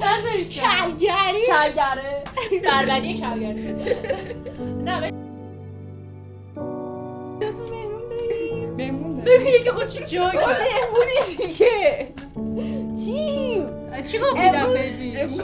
نظرش 0.00 0.60
کلگری. 0.60 1.46
کلگره. 1.46 2.24
دربدی 2.64 3.14
کلگره 3.14 3.76
یکی 9.60 9.70
خود 9.70 9.88
چی 9.88 10.04
جا 10.04 10.30
کرد 10.30 10.58
مهمونی 10.58 11.36
دیگه 11.38 12.08
چی؟ 13.04 13.64
چی 14.04 14.18
گفتی 14.18 14.40
امروز- 14.40 14.76
دفعه 14.76 15.26
پیش 15.26 15.42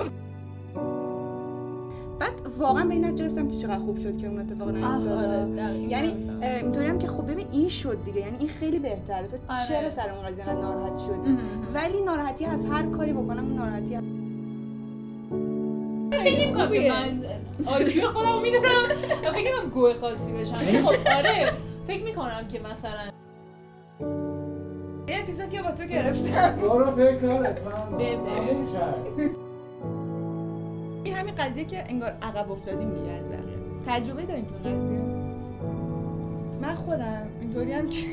بعد 2.18 2.32
واقعا 2.58 2.84
به 2.84 2.94
این 2.94 3.04
نتیجه 3.04 3.24
رسیدم 3.24 3.48
که 3.50 3.56
چقدر 3.56 3.78
خوب 3.78 3.98
شد 3.98 4.18
که 4.18 4.26
اون 4.26 4.38
اتفاق 4.38 4.70
نیفتاد 4.70 5.58
یعنی 5.88 6.14
اینطوری 6.42 6.86
هم 6.86 6.98
که 6.98 7.08
خب 7.08 7.30
ببین 7.30 7.46
این 7.52 7.68
شد 7.68 8.04
دیگه 8.04 8.20
یعنی 8.20 8.36
این 8.38 8.48
خیلی 8.48 8.78
بهتره 8.78 9.26
تو 9.26 9.36
آره. 9.48 9.60
چرا 9.68 9.90
سر 9.90 10.10
اون 10.10 10.26
قضیه 10.26 10.52
ناراحت 10.54 10.98
شدی 10.98 11.38
ولی 11.74 12.00
ناراحتی 12.00 12.44
از 12.44 12.66
هر 12.66 12.82
کاری 12.86 13.12
بکنم 13.12 13.44
اون 13.44 13.54
ناراحتی 13.58 13.94
هم 13.94 14.04
فکر 16.12 16.46
نمی‌کنم 16.46 16.70
که 16.70 16.90
من 16.92 17.24
آیکیو 17.66 18.08
خودم 18.08 18.32
رو 18.32 18.40
می‌دونم 18.40 18.88
فکر 19.22 19.30
نمی‌کنم 19.30 19.70
گوه 19.70 19.94
خاصی 19.94 20.32
بشم 20.32 20.54
خب 20.54 20.88
آره 20.88 21.52
فکر 21.86 22.04
می‌کنم 22.04 22.48
که 22.52 22.60
مثلا 22.70 23.10
اپیزود 25.28 25.50
که 25.50 25.62
با 25.62 25.70
تو 25.70 25.84
گرفتم. 25.84 26.56
برو 26.56 26.90
فکر 26.90 27.16
کارت 27.16 27.62
من 27.62 28.66
کرد 28.72 29.20
این 31.04 31.14
همین 31.14 31.34
قضیه 31.34 31.64
که 31.64 31.84
انگار 31.88 32.10
عقب 32.22 32.52
افتادیم 32.52 32.94
دیگه 32.94 33.12
از 33.12 33.28
بقیه. 33.28 33.58
تجربه 33.86 34.22
داریم 34.22 34.44
تو 34.44 34.68
قضیه. 34.68 35.00
من 36.60 36.74
خودم 36.74 37.26
اینطوری 37.40 37.72
هم 37.72 37.90
که 37.90 38.04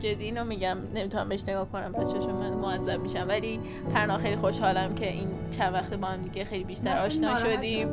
جدی 0.00 0.24
اینو 0.24 0.44
میگم. 0.44 0.78
نمی‌تونم 0.94 1.28
بهش 1.28 1.42
نگاه 1.48 1.68
کنم. 1.68 1.92
پس 1.92 2.12
چشم 2.12 2.32
من 2.32 2.52
معذب 2.52 3.00
میشم. 3.00 3.28
ولی 3.28 3.60
پرنا 3.94 4.18
خیلی 4.18 4.36
خوشحالم 4.36 4.94
که 4.94 5.12
این 5.12 5.28
چند 5.50 5.74
وقت 5.74 5.94
با 5.94 6.06
هم 6.06 6.22
دیگه 6.22 6.44
خیلی 6.44 6.64
بیشتر 6.64 6.98
آشنا. 6.98 7.34
شدیم 7.34 7.88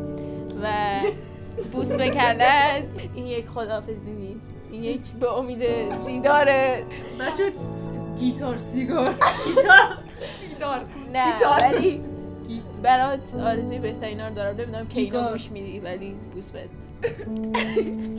و 0.64 1.00
بوس 1.74 1.92
بکندت 1.92 2.84
این 3.16 3.28
یک 3.28 3.48
خدافزی 3.48 4.12
نیست. 4.12 4.56
این 4.72 4.84
یک 4.84 5.02
به 5.20 5.34
امید 5.34 5.60
دیدار. 6.06 6.46
بچه 7.20 7.52
گیتار 8.20 8.58
سیگار. 8.58 9.16
دار 10.60 10.86
نه 11.14 11.34
دیدار. 11.34 11.60
ولی 11.62 12.02
برات 12.84 13.36
آرزوی 13.36 13.80
بهترین 13.80 14.20
رو 14.20 14.34
دارم. 14.34 14.56
نمی‌دونم 14.56 14.88
که 14.88 15.00
اینو. 15.02 15.32
گوش 15.32 15.52
میدی 15.52 15.80
ولی 15.80 16.16
بوس 16.34 16.52
بده 16.52 16.70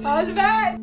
حال 0.05 0.33
بد. 0.33 0.79